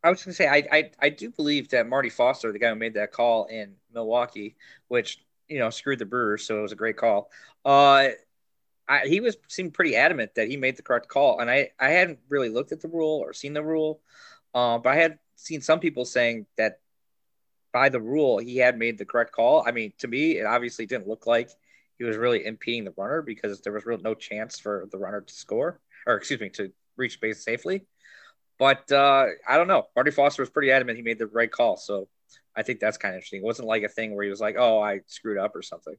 [0.03, 2.69] I was going to say, I, I, I do believe that Marty Foster, the guy
[2.69, 4.57] who made that call in Milwaukee,
[4.89, 7.29] which you know, screwed the Brewers, so it was a great call.
[7.65, 8.09] Uh,
[8.87, 11.89] I, he was seemed pretty adamant that he made the correct call, and I I
[11.89, 14.01] hadn't really looked at the rule or seen the rule,
[14.53, 16.79] uh, but I had seen some people saying that
[17.73, 19.63] by the rule he had made the correct call.
[19.67, 21.49] I mean, to me, it obviously didn't look like
[21.97, 25.21] he was really impeding the runner because there was real no chance for the runner
[25.21, 27.85] to score or excuse me to reach base safely.
[28.59, 29.87] But uh, I don't know.
[29.95, 32.07] Marty Foster was pretty adamant he made the right call, so
[32.55, 33.41] I think that's kind of interesting.
[33.41, 35.95] It wasn't like a thing where he was like, "Oh, I screwed up" or something.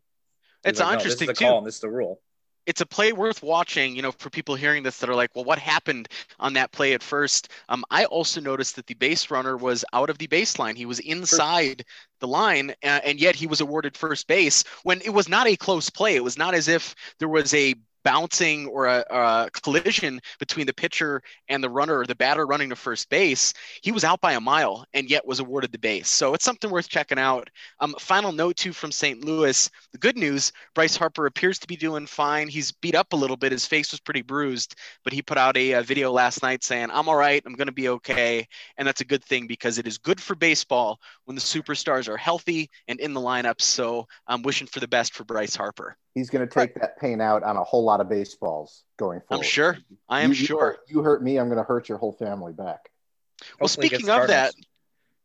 [0.65, 1.45] It's like, interesting no, this is too.
[1.45, 2.21] the call and this is the rule
[2.67, 5.45] it's a play worth watching, you know, for people hearing this that are like, well,
[5.45, 6.09] what happened
[6.41, 7.49] on that play at first?
[7.69, 10.77] Um, I also noticed that the base runner was out of the baseline.
[10.77, 11.85] He was inside
[12.21, 15.57] the line, uh, and yet he was awarded first base when it was not a
[15.57, 16.17] close play.
[16.17, 17.75] It was not as if there was a
[18.05, 22.69] bouncing or a, a, collision between the pitcher and the runner or the batter running
[22.69, 23.53] to first base,
[23.83, 26.09] he was out by a mile and yet was awarded the base.
[26.09, 27.49] So it's something worth checking out.
[27.81, 29.25] Um, final note too from St.
[29.25, 29.71] Louis.
[29.93, 32.49] The good news: Bryce Harper appears to be doing fine.
[32.49, 33.53] He's beat up a little bit.
[33.53, 36.91] His face was pretty bruised, but he put out a, a video last night saying,
[36.93, 37.43] "I'm all right.
[37.47, 38.47] I'm going to be okay,"
[38.77, 42.17] and that's a good thing because it is good for baseball when the superstars are
[42.17, 43.61] healthy and in the lineup.
[43.61, 46.81] So I'm wishing for the best for Bryce Harper he's going to take right.
[46.81, 49.45] that pain out on a whole lot of baseballs going forward.
[49.45, 49.79] I'm sure.
[50.09, 50.57] I am you, sure.
[50.57, 52.91] You hurt, you hurt, me, I'm going to hurt your whole family back.
[53.61, 54.55] Well, hopefully speaking of that,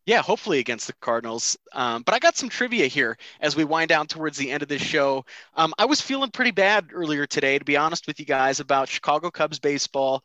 [0.05, 1.57] yeah, hopefully against the Cardinals.
[1.71, 4.69] Um, but I got some trivia here as we wind down towards the end of
[4.69, 5.23] this show.
[5.55, 8.89] Um, I was feeling pretty bad earlier today, to be honest with you guys, about
[8.89, 10.23] Chicago Cubs baseball.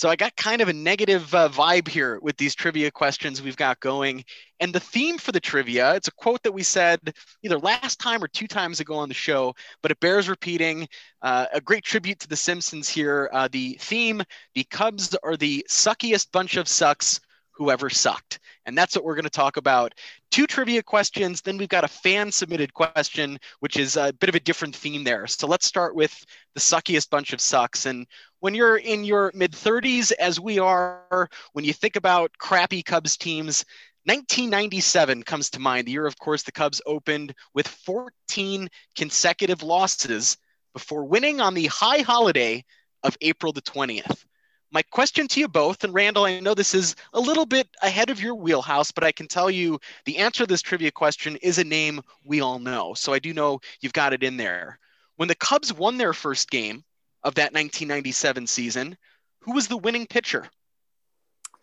[0.00, 3.54] So I got kind of a negative uh, vibe here with these trivia questions we've
[3.54, 4.24] got going.
[4.58, 8.24] And the theme for the trivia, it's a quote that we said either last time
[8.24, 10.88] or two times ago on the show, but it bears repeating.
[11.20, 13.28] Uh, a great tribute to The Simpsons here.
[13.30, 14.22] Uh, the theme
[14.54, 17.20] the Cubs are the suckiest bunch of sucks
[17.50, 18.38] whoever sucked.
[18.64, 19.92] And that's what we're going to talk about.
[20.30, 24.36] Two trivia questions, then we've got a fan submitted question, which is a bit of
[24.36, 25.26] a different theme there.
[25.26, 26.24] So let's start with
[26.54, 27.86] the suckiest bunch of sucks.
[27.86, 28.06] And
[28.38, 33.16] when you're in your mid 30s, as we are, when you think about crappy Cubs
[33.16, 33.64] teams,
[34.04, 35.86] 1997 comes to mind.
[35.86, 40.38] The year, of course, the Cubs opened with 14 consecutive losses
[40.72, 42.64] before winning on the high holiday
[43.02, 44.24] of April the 20th.
[44.72, 48.08] My question to you both, and Randall, I know this is a little bit ahead
[48.08, 51.58] of your wheelhouse, but I can tell you the answer to this trivia question is
[51.58, 52.94] a name we all know.
[52.94, 54.78] So I do know you've got it in there.
[55.16, 56.84] When the Cubs won their first game
[57.24, 58.96] of that 1997 season,
[59.40, 60.46] who was the winning pitcher?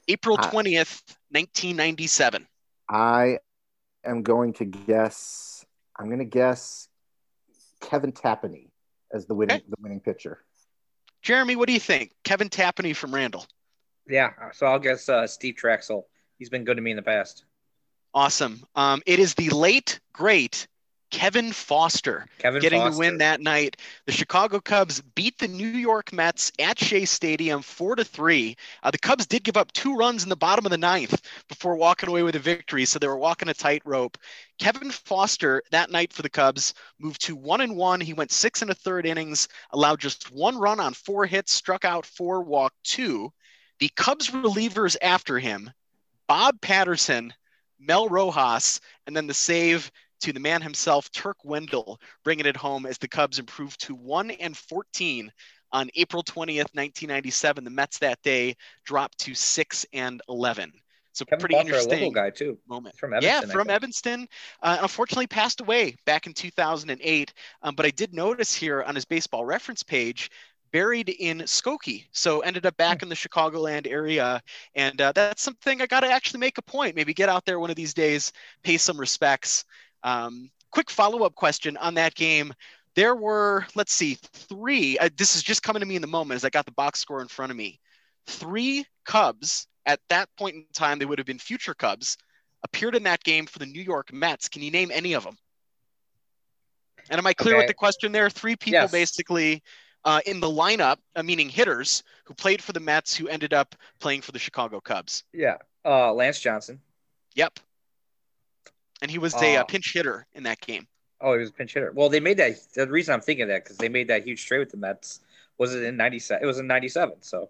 [0.10, 1.02] April 20th,
[1.32, 2.46] 1997.
[2.90, 3.40] I
[4.04, 5.66] am going to guess,
[5.98, 6.90] I'm going to guess
[7.82, 8.70] Kevin Tapani
[9.14, 9.66] as the winning, okay.
[9.70, 10.44] the winning pitcher.
[11.28, 12.14] Jeremy, what do you think?
[12.24, 13.46] Kevin Tapani from Randall.
[14.08, 16.04] Yeah, so I'll guess uh, Steve Trachsel.
[16.40, 17.44] He's been good to me in the past.
[18.14, 18.64] Awesome.
[18.76, 20.70] Um, it is the late great
[21.10, 22.94] Kevin Foster Kevin getting Foster.
[22.94, 23.78] the win that night.
[24.06, 28.58] The Chicago Cubs beat the New York Mets at Shea Stadium four to three.
[28.84, 31.76] Uh, the Cubs did give up two runs in the bottom of the ninth before
[31.76, 34.18] walking away with a victory, so they were walking a tightrope.
[34.60, 38.02] Kevin Foster that night for the Cubs moved to one and one.
[38.02, 41.86] He went six and a third innings, allowed just one run on four hits, struck
[41.86, 43.32] out four, walked two.
[43.80, 45.72] The Cubs relievers after him,
[46.28, 47.34] Bob Patterson,
[47.80, 49.92] Mel Rojas, and then the save
[50.22, 54.32] to the man himself, Turk Wendell, bringing it home as the Cubs improved to 1
[54.32, 55.32] and 14
[55.72, 57.64] on April 20th, 1997.
[57.64, 58.56] The Mets that day
[58.86, 60.72] dropped to 6 and 11.
[61.14, 62.60] So Kevin pretty interesting a local guy too.
[62.68, 62.96] Moment.
[62.96, 64.28] From Evanston, yeah, from Evanston.
[64.62, 67.34] Uh, unfortunately, passed away back in 2008.
[67.64, 70.30] Um, but I did notice here on his baseball reference page
[70.72, 72.06] buried in Skokie.
[72.12, 73.06] So ended up back hmm.
[73.06, 74.42] in the Chicagoland area.
[74.76, 76.96] And uh, that's something I got to actually make a point.
[76.96, 78.32] Maybe get out there one of these days,
[78.64, 79.66] pay some respects.
[80.08, 82.54] Um, quick follow up question on that game.
[82.96, 84.98] There were, let's see, three.
[84.98, 87.02] Uh, this is just coming to me in the moment as I got the box
[87.02, 87.80] score in front of me.
[88.26, 92.18] Three Cubs at that point in time, they would have been future Cubs,
[92.64, 94.48] appeared in that game for the New York Mets.
[94.48, 95.38] Can you name any of them?
[97.10, 97.64] And am I clear okay.
[97.64, 98.30] with the question there?
[98.30, 98.92] Three people yes.
[98.92, 99.62] basically
[100.06, 103.76] uh, in the lineup, uh, meaning hitters, who played for the Mets, who ended up
[104.00, 105.26] playing for the Chicago Cubs.
[105.34, 105.58] Yeah.
[105.84, 106.80] Uh, Lance Johnson.
[107.36, 107.60] Yep
[109.02, 110.88] and he was a, a uh, pinch hitter in that game.
[111.20, 111.92] Oh, he was a pinch hitter.
[111.94, 112.56] Well, they made that.
[112.74, 115.22] The reason I'm thinking that because they made that huge trade with the Mets
[115.58, 116.44] was it in '97?
[116.44, 117.22] It was in '97.
[117.22, 117.50] So,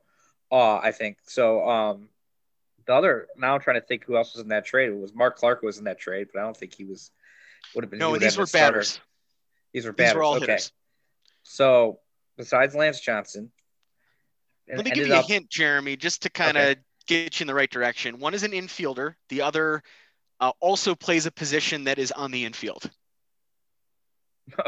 [0.51, 1.67] uh, I think so.
[1.67, 2.09] Um,
[2.85, 4.89] the other now I'm trying to think who else was in that trade.
[4.89, 7.11] It was Mark Clark was in that trade, but I don't think he was
[7.75, 7.99] would have been.
[7.99, 8.99] No, these were batters.
[9.73, 10.11] These were batters.
[10.11, 10.45] These were all okay.
[10.45, 10.71] hitters.
[11.43, 11.99] So
[12.37, 13.51] besides Lance Johnson,
[14.73, 15.25] let me give you up...
[15.25, 16.79] a hint, Jeremy, just to kind of okay.
[17.07, 18.19] get you in the right direction.
[18.19, 19.15] One is an infielder.
[19.29, 19.83] The other
[20.39, 22.89] uh, also plays a position that is on the infield.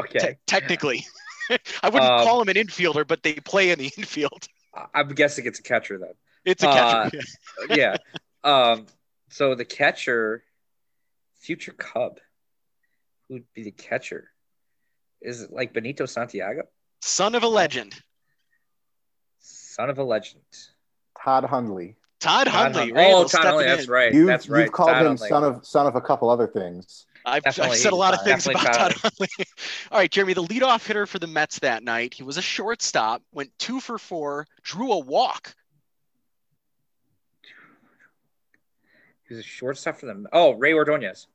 [0.00, 0.18] Okay.
[0.18, 1.06] te- technically.
[1.82, 4.46] I wouldn't Um, call him an infielder, but they play in the infield.
[4.74, 6.12] I- I'm guessing it's a catcher then.
[6.44, 7.20] It's a Uh, catcher.
[7.70, 7.96] yeah.
[8.44, 8.86] Um.
[9.30, 10.42] So the catcher,
[11.40, 12.18] future Cub,
[13.28, 14.30] who'd be the catcher?
[15.22, 16.62] Is it like Benito Santiago,
[17.02, 17.94] Son of a legend.
[19.40, 20.42] son of a legend?
[21.22, 21.96] Todd Hundley.
[22.20, 22.86] Todd Todd Hundley.
[22.88, 23.64] Hun- Randall Oh, Todd Hundley.
[23.64, 23.90] That's in.
[23.90, 24.12] right.
[24.14, 24.62] You've, that's right.
[24.64, 25.28] you've called Todd him Hundley.
[25.28, 27.06] son of son of a couple other things.
[27.26, 29.28] I've, I've said a lot of things about definitely Todd Hundley.
[29.92, 32.14] All right, Jeremy, the leadoff hitter for the Mets that night.
[32.14, 35.54] He was a shortstop, went two for four, drew a walk.
[39.28, 40.26] He was a shortstop for them.
[40.32, 41.26] Oh, Rey Ordonez.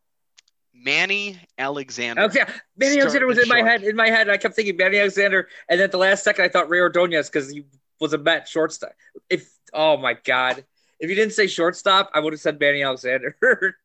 [0.73, 2.23] Manny Alexander.
[2.23, 3.81] Oh, yeah, Manny Alexander was in Started my short.
[3.81, 3.89] head.
[3.89, 6.49] In my head, I kept thinking Manny Alexander, and then at the last second, I
[6.49, 7.63] thought Rey Ordonez because he
[8.01, 8.91] was a Met shortstop.
[9.29, 10.65] If oh my god,
[11.05, 13.35] if you didn't say shortstop, I would have said Manny Alexander.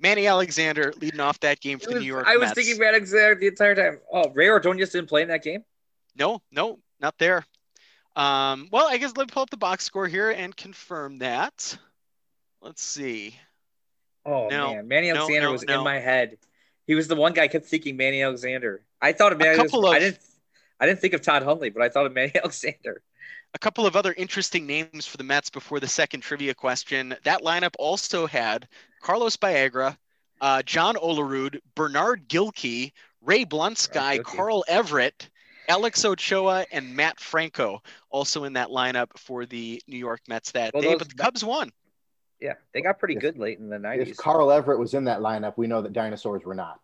[0.00, 2.54] Manny Alexander leading off that game for It the New York I was Mets.
[2.54, 4.00] thinking Manny Alexander the entire time.
[4.12, 5.62] Oh, Rey Ordonez didn't play in that game.
[6.16, 7.44] No, no, not there.
[8.16, 11.76] Um, well, I guess let me pull up the box score here and confirm that.
[12.60, 13.36] Let's see.
[14.26, 15.78] Oh No, man, Manny Alexander no, was no.
[15.78, 16.36] in my head.
[16.86, 18.82] He was the one guy I kept thinking Manny Alexander.
[19.00, 19.56] I thought of Manny.
[19.56, 20.04] couple Alexander.
[20.04, 20.26] I of- didn't.
[20.82, 23.02] I didn't think of Todd Hundley, but I thought of Manny Alexander.
[23.52, 27.16] A couple of other interesting names for the Mets before the second trivia question.
[27.24, 28.68] That lineup also had
[29.02, 29.96] Carlos Baerga,
[30.40, 34.24] uh, John Olerud, Bernard Gilkey, Ray Blunsky, Gilkey.
[34.24, 35.28] Carl Everett,
[35.68, 40.72] Alex Ochoa, and Matt Franco also in that lineup for the New York Mets that
[40.72, 40.94] Well, day.
[40.96, 41.72] But the Cubs won.
[42.40, 44.16] Yeah, they got pretty If- good late in the If.
[44.16, 46.80] Carl Everett was in that lineup, we know that dinosaurs were not.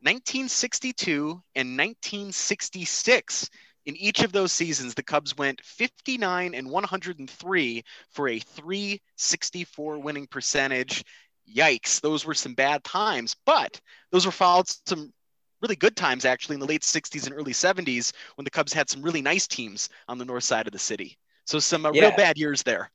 [0.00, 3.50] 1962 and 1966.
[3.84, 10.26] In each of those seasons, the Cubs went 59 and 103 for a 364 winning
[10.26, 11.04] percentage.
[11.52, 13.80] Yikes, those were some bad times, but
[14.10, 15.12] those were followed some
[15.60, 18.88] really good times actually in the late 60s and early 70s when the Cubs had
[18.88, 21.18] some really nice teams on the north side of the city.
[21.46, 22.90] So some uh, real bad years there.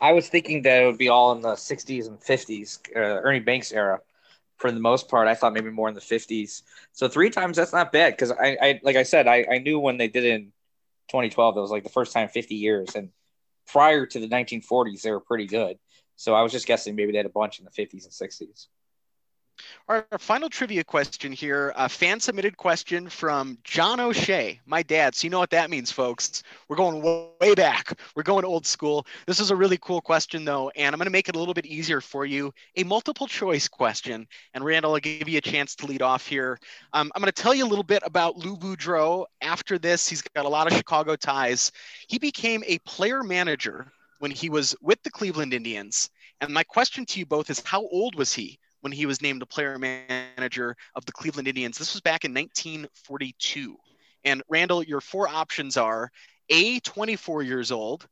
[0.00, 3.40] I was thinking that it would be all in the 60s and 50s, uh, Ernie
[3.40, 4.00] Banks era.
[4.56, 6.62] For the most part, I thought maybe more in the 50s.
[6.92, 9.78] So three times, that's not bad because I, I, like I said, I, I knew
[9.78, 10.44] when they did it in
[11.08, 13.10] 2012, that was like the first time 50 years, and
[13.66, 15.78] prior to the 1940s, they were pretty good.
[16.16, 18.66] So I was just guessing maybe they had a bunch in the 50s and 60s.
[19.88, 25.14] Our final trivia question here, a fan submitted question from John O'Shea, my dad.
[25.14, 26.42] So you know what that means, folks.
[26.68, 27.02] We're going
[27.40, 27.98] way back.
[28.14, 29.06] We're going old school.
[29.26, 31.54] This is a really cool question, though, and I'm going to make it a little
[31.54, 32.52] bit easier for you.
[32.76, 34.26] A multiple choice question.
[34.54, 36.58] And Randall, I'll give you a chance to lead off here.
[36.92, 39.26] Um, I'm going to tell you a little bit about Lou Boudreau.
[39.42, 41.72] After this, he's got a lot of Chicago ties.
[42.06, 43.90] He became a player manager
[44.20, 46.10] when he was with the Cleveland Indians.
[46.40, 49.42] And my question to you both is how old was he when he was named
[49.42, 51.78] a player manager of the Cleveland Indians.
[51.78, 53.76] This was back in 1942.
[54.24, 56.10] And Randall, your four options are
[56.48, 58.06] A, 24 years old,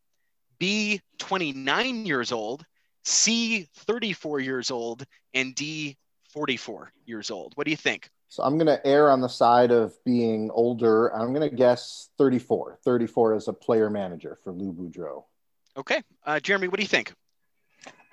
[0.58, 2.64] B, 29 years old,
[3.04, 5.04] C, 34 years old,
[5.34, 5.96] and D,
[6.30, 7.52] 44 years old?
[7.54, 8.10] What do you think?
[8.28, 11.08] So I'm going to err on the side of being older.
[11.14, 12.78] I'm going to guess 34.
[12.84, 15.24] 34 as a player manager for Lou Boudreau.
[15.76, 16.02] Okay.
[16.26, 17.12] Uh, Jeremy, what do you think?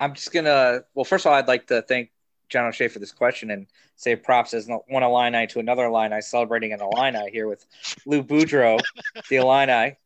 [0.00, 2.10] I'm just going to, well, first of all, I'd like to thank
[2.48, 3.66] John O'Shea for this question and
[3.96, 7.64] say props as one Illini to another Illini celebrating an Illini here with
[8.04, 8.80] Lou Boudreau,
[9.28, 9.96] the Illini.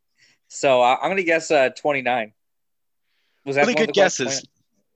[0.49, 2.32] So uh, I'm going to guess uh, 29.
[3.45, 4.43] Was that really good guesses?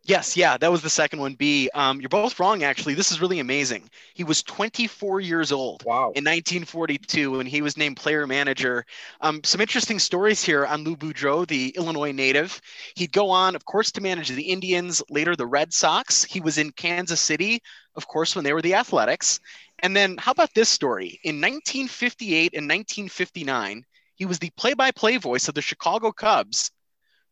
[0.06, 1.32] Yes, yeah, that was the second one.
[1.32, 1.70] B.
[1.72, 2.92] Um, you're both wrong, actually.
[2.92, 3.88] This is really amazing.
[4.12, 6.12] He was 24 years old wow.
[6.14, 8.84] in 1942 when he was named player manager.
[9.22, 12.60] Um, some interesting stories here on Lou Boudreau, the Illinois native.
[12.96, 16.22] He'd go on, of course, to manage the Indians, later the Red Sox.
[16.22, 17.62] He was in Kansas City,
[17.96, 19.40] of course, when they were the Athletics.
[19.78, 21.18] And then, how about this story?
[21.24, 23.82] In 1958 and 1959,
[24.16, 26.70] he was the play by play voice of the Chicago Cubs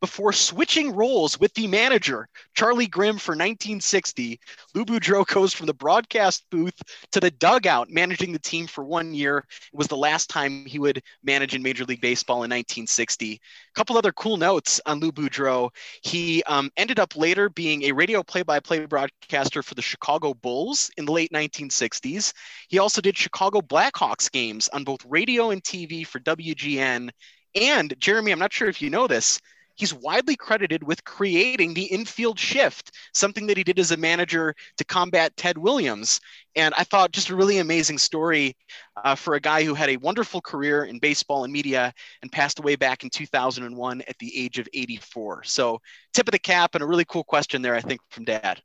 [0.03, 4.40] before switching roles with the manager, Charlie Grimm, for 1960.
[4.74, 6.74] Lou Boudreau goes from the broadcast booth
[7.12, 9.38] to the dugout, managing the team for one year.
[9.38, 13.34] It was the last time he would manage in Major League Baseball in 1960.
[13.34, 13.38] A
[13.76, 15.70] couple other cool notes on Lou Boudreau.
[16.03, 20.34] He um, ended up later being a radio play by play broadcaster for the Chicago
[20.34, 22.32] Bulls in the late 1960s.
[22.66, 27.11] He also did Chicago Blackhawks games on both radio and TV for WGN.
[27.55, 29.38] And Jeremy, I'm not sure if you know this,
[29.74, 34.54] he's widely credited with creating the infield shift, something that he did as a manager
[34.76, 36.20] to combat Ted Williams.
[36.54, 38.56] And I thought just a really amazing story
[38.96, 41.92] uh, for a guy who had a wonderful career in baseball and media
[42.22, 45.44] and passed away back in 2001 at the age of 84.
[45.44, 45.80] So,
[46.12, 48.60] tip of the cap and a really cool question there, I think, from Dad.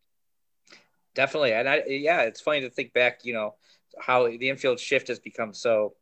[1.16, 1.54] Definitely.
[1.54, 3.56] And I, yeah, it's funny to think back, you know,
[4.00, 5.96] how the infield shift has become so,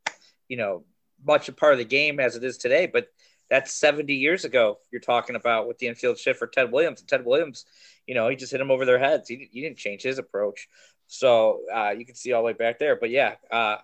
[0.50, 0.84] you know,
[1.26, 2.86] much a part of the game as it is today.
[2.86, 3.08] But
[3.50, 7.02] that's 70 years ago you're talking about with the infield shift for Ted Williams.
[7.02, 7.66] And Ted Williams,
[8.08, 9.28] you know, he just hit him over their heads.
[9.28, 10.68] He, he didn't change his approach.
[11.08, 12.96] So uh, you can see all the way back there.
[12.96, 13.78] But yeah, uh,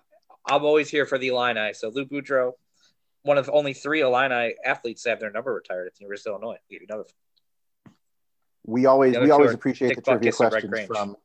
[0.46, 1.72] I'm always here for the Illini.
[1.74, 2.52] So Lou Boudreau,
[3.22, 6.42] one of only three Illini athletes to have their number retired at the University of
[6.42, 6.58] Illinois.
[6.88, 7.04] Another.
[8.64, 11.16] We always we always appreciate the trivia questions from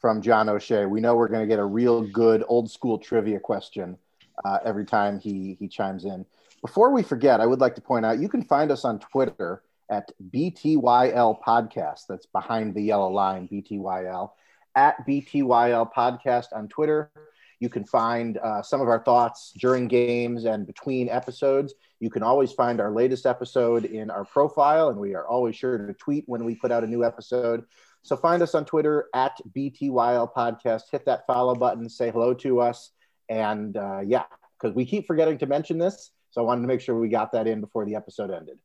[0.00, 0.86] from John O'Shea.
[0.86, 3.98] We know we're going to get a real good old school trivia question
[4.44, 6.24] uh, every time he he chimes in.
[6.62, 9.64] Before we forget, I would like to point out you can find us on Twitter
[9.90, 12.02] at BTYL Podcast.
[12.08, 14.30] That's behind the yellow line, BTYL,
[14.76, 17.10] at BTYL Podcast on Twitter.
[17.58, 21.74] You can find uh, some of our thoughts during games and between episodes.
[21.98, 25.78] You can always find our latest episode in our profile, and we are always sure
[25.78, 27.64] to tweet when we put out a new episode.
[28.02, 30.82] So find us on Twitter at BTYL Podcast.
[30.92, 32.90] Hit that follow button, say hello to us.
[33.28, 34.24] And uh, yeah,
[34.60, 37.32] because we keep forgetting to mention this so I wanted to make sure we got
[37.32, 38.58] that in before the episode ended.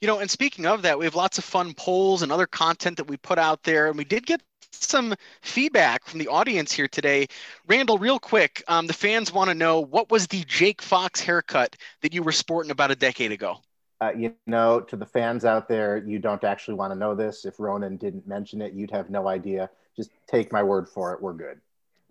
[0.00, 2.98] You know, and speaking of that, we have lots of fun polls and other content
[2.98, 6.88] that we put out there, and we did get some feedback from the audience here
[6.88, 7.26] today.
[7.66, 11.76] Randall, real quick, um, the fans want to know what was the Jake Fox haircut
[12.02, 13.58] that you were sporting about a decade ago?
[14.00, 17.44] Uh, you know, to the fans out there, you don't actually want to know this.
[17.44, 19.70] If Ronan didn't mention it, you'd have no idea.
[19.96, 21.22] Just take my word for it.
[21.22, 21.60] We're good.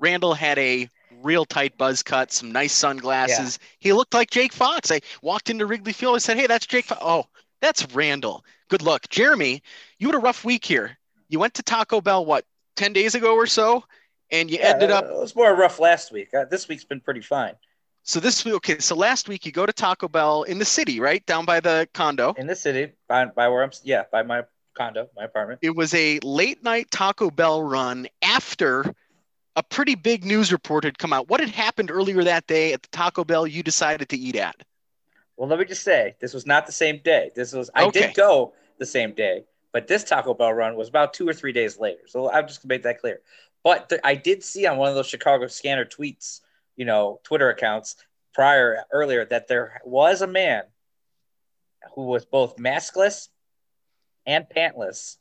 [0.02, 0.90] Randall had a
[1.22, 3.60] real tight buzz cut, some nice sunglasses.
[3.62, 3.68] Yeah.
[3.80, 4.92] He looked like Jake Fox.
[4.92, 6.16] I walked into Wrigley Field.
[6.16, 6.98] I said, "Hey, that's Jake." Fo-.
[7.00, 7.26] Oh,
[7.62, 8.44] that's Randall.
[8.70, 9.62] Good luck, Jeremy.
[10.00, 10.98] You had a rough week here.
[11.30, 12.44] You went to Taco Bell what
[12.76, 13.84] ten days ago or so,
[14.32, 15.06] and you yeah, ended up.
[15.06, 16.34] It was more rough last week.
[16.34, 17.54] Uh, this week's been pretty fine.
[18.04, 18.80] So this week, okay.
[18.80, 21.88] So last week you go to Taco Bell in the city, right down by the
[21.94, 22.34] condo.
[22.34, 24.44] In the city, by, by where I'm, yeah, by my
[24.76, 25.60] condo, my apartment.
[25.62, 28.96] It was a late night Taco Bell run after
[29.56, 31.30] a pretty big news report had come out.
[31.30, 34.56] What had happened earlier that day at the Taco Bell you decided to eat at?
[35.38, 37.32] Well, let me just say, this was not the same day.
[37.36, 38.08] This was I okay.
[38.08, 41.52] did go the same day, but this Taco Bell run was about two or three
[41.52, 42.02] days later.
[42.08, 43.22] So I'll just make that clear.
[43.64, 46.42] But th- I did see on one of those Chicago scanner tweets,
[46.76, 47.96] you know, Twitter accounts
[48.34, 50.64] prior earlier that there was a man
[51.96, 53.30] who was both maskless
[54.26, 55.18] and pantless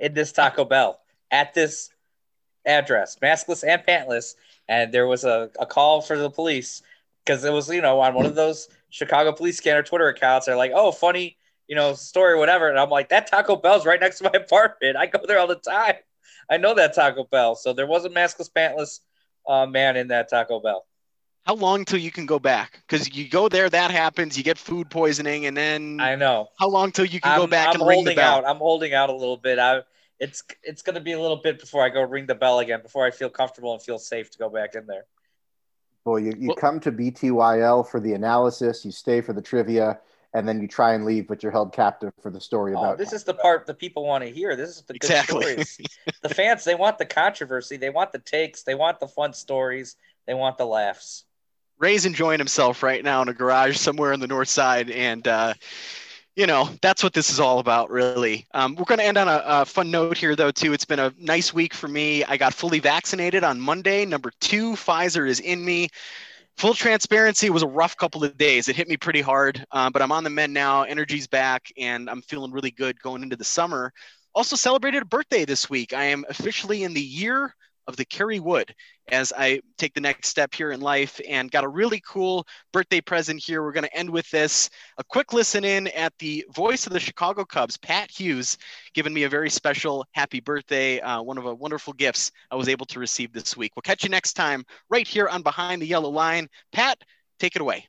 [0.00, 1.00] in this Taco Bell
[1.30, 1.90] at this
[2.68, 4.34] address, maskless and pantless.
[4.68, 6.82] And there was a, a call for the police
[7.24, 10.46] because it was, you know, on one of those Chicago police scanner Twitter accounts.
[10.46, 12.68] They're like, oh, funny, you know, story, whatever.
[12.68, 14.96] And I'm like, that Taco Bell's right next to my apartment.
[14.96, 15.94] I go there all the time.
[16.50, 17.54] I know that Taco Bell.
[17.54, 19.00] So there was a maskless, pantless
[19.46, 20.84] uh, man in that Taco Bell.
[21.44, 22.82] How long till you can go back?
[22.86, 26.48] Because you go there, that happens, you get food poisoning, and then I know.
[26.58, 28.36] How long till you can I'm, go back I'm and ring the bell?
[28.36, 28.46] Out.
[28.46, 29.58] I'm holding out a little bit.
[29.58, 29.80] I
[30.20, 32.82] it's it's going to be a little bit before I go ring the bell again,
[32.82, 35.04] before I feel comfortable and feel safe to go back in there.
[36.04, 40.00] Well, you, you well, come to BTYL for the analysis, you stay for the trivia,
[40.32, 42.98] and then you try and leave, but you're held captive for the story Oh, about.
[42.98, 44.56] this is the part the people want to hear.
[44.56, 45.42] This is the good Exactly.
[45.42, 45.78] stories.
[46.22, 49.96] the fans, they want the controversy, they want the takes, they want the fun stories,
[50.26, 51.24] they want the laughs.
[51.78, 55.54] Ray's enjoying himself right now in a garage somewhere on the north side, and uh,
[56.38, 58.46] you know that's what this is all about, really.
[58.54, 60.52] Um, we're going to end on a, a fun note here, though.
[60.52, 62.22] Too, it's been a nice week for me.
[62.22, 64.04] I got fully vaccinated on Monday.
[64.04, 65.88] Number two, Pfizer is in me.
[66.56, 68.68] Full transparency was a rough couple of days.
[68.68, 70.84] It hit me pretty hard, uh, but I'm on the mend now.
[70.84, 73.92] Energy's back, and I'm feeling really good going into the summer.
[74.32, 75.92] Also celebrated a birthday this week.
[75.92, 77.52] I am officially in the year
[77.88, 78.72] of the Kerry Wood
[79.08, 83.00] as I take the next step here in life and got a really cool birthday
[83.00, 83.62] present here.
[83.62, 84.68] We're going to end with this.
[84.98, 88.58] A quick listen in at the voice of the Chicago Cubs, Pat Hughes,
[88.92, 91.00] giving me a very special happy birthday.
[91.00, 93.72] Uh, one of the wonderful gifts I was able to receive this week.
[93.74, 96.48] We'll catch you next time right here on Behind the Yellow Line.
[96.72, 97.02] Pat,
[97.40, 97.86] take it away.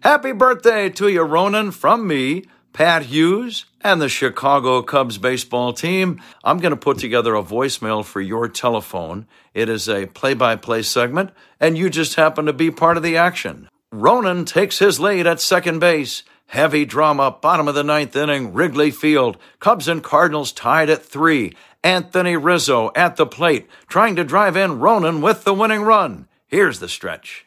[0.00, 2.44] Happy birthday to you, Ronan, from me,
[2.74, 6.20] Pat Hughes, and the Chicago Cubs baseball team.
[6.42, 9.28] I'm going to put together a voicemail for your telephone.
[9.54, 13.04] It is a play by play segment, and you just happen to be part of
[13.04, 13.68] the action.
[13.92, 16.24] Ronan takes his lead at second base.
[16.46, 19.36] Heavy drama, bottom of the ninth inning, Wrigley Field.
[19.60, 21.54] Cubs and Cardinals tied at three.
[21.84, 26.26] Anthony Rizzo at the plate, trying to drive in Ronan with the winning run.
[26.48, 27.46] Here's the stretch.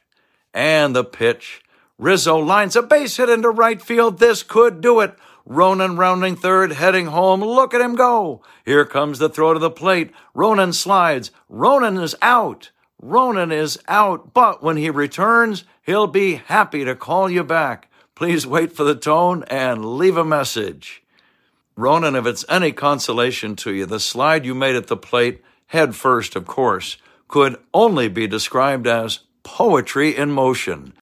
[0.54, 1.62] And the pitch.
[2.00, 4.20] Rizzo lines a base hit into right field.
[4.20, 5.16] This could do it.
[5.46, 7.42] Ronan rounding third, heading home.
[7.42, 8.44] Look at him go.
[8.66, 10.12] Here comes the throw to the plate.
[10.34, 11.32] Ronan slides.
[11.50, 12.70] Ronan is out.
[13.02, 17.90] Ronan is out, but when he returns, he'll be happy to call you back.
[18.16, 21.04] Please wait for the tone and leave a message.
[21.76, 25.96] Ronan, if it's any consolation to you, the slide you made at the plate, head
[25.96, 30.94] first, of course, could only be described as poetry in motion.